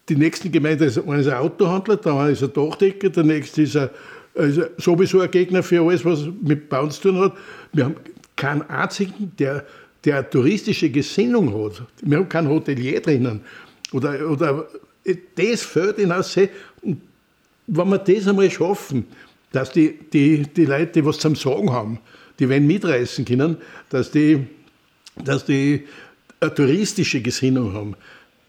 [0.08, 3.62] die nächsten Gemeinde ist, einer ist ein Autohandler, der eine ist ein Dachdecker, der nächste
[3.62, 3.90] ist ein
[4.34, 7.34] also sowieso ein Gegner für alles, was mit Bauen zu tun hat.
[7.72, 7.96] Wir haben
[8.36, 9.64] keinen einzigen, der,
[10.04, 11.82] der eine touristische Gesinnung hat.
[12.02, 13.42] Wir haben keinen Hotelier drinnen.
[13.92, 14.68] Oder, oder
[15.34, 16.36] das fällt hinaus.
[16.82, 17.00] Und
[17.66, 19.06] wenn wir das einmal schaffen,
[19.52, 21.98] dass die, die, die Leute, die was zum Sagen haben,
[22.38, 23.58] die werden mitreißen können,
[23.90, 24.46] dass die,
[25.22, 25.86] dass die
[26.40, 27.94] eine touristische Gesinnung haben,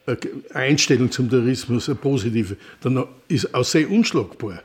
[0.05, 0.17] eine
[0.53, 4.61] Einstellung zum Tourismus, eine positive, dann ist auch sehr unschlagbar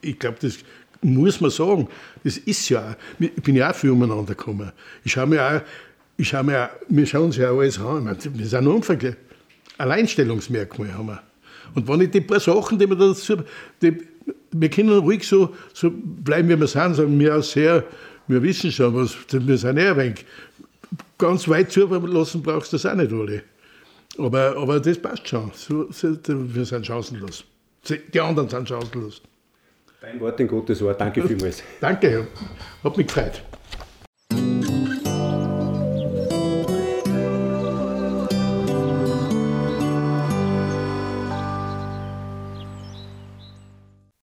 [0.00, 0.58] ich glaube, das
[1.02, 1.88] muss man sagen.
[2.24, 4.72] Das ist ja, ich bin ja auch viel umeinander gekommen.
[5.04, 5.60] Ich schaue mir auch,
[6.16, 8.16] ich schaue mir auch, wir schauen uns ja alles an.
[8.34, 9.16] Wir sind Unvergleich.
[9.78, 11.22] Alleinstellungsmerkmal haben wir.
[11.74, 13.36] Und wenn ich die paar Sachen, die wir dazu,
[13.80, 13.96] die,
[14.52, 17.84] wir können ruhig so, so bleiben, wie wir sind, sagen wir auch sehr,
[18.26, 20.26] wir wissen schon, was, wir sind eher ein wenig.
[21.16, 23.42] Ganz weit zulassen brauchst du das auch nicht alle.
[24.18, 25.50] Aber, aber das passt schon.
[25.54, 27.44] So, so, wir sind chancenlos.
[27.88, 29.22] Die anderen sind chancenlos.
[30.00, 30.94] Dein Wort in Gottes Ohr.
[30.94, 31.62] Danke vielmals.
[31.78, 32.26] Danke,
[32.82, 33.42] hat mich gefreut.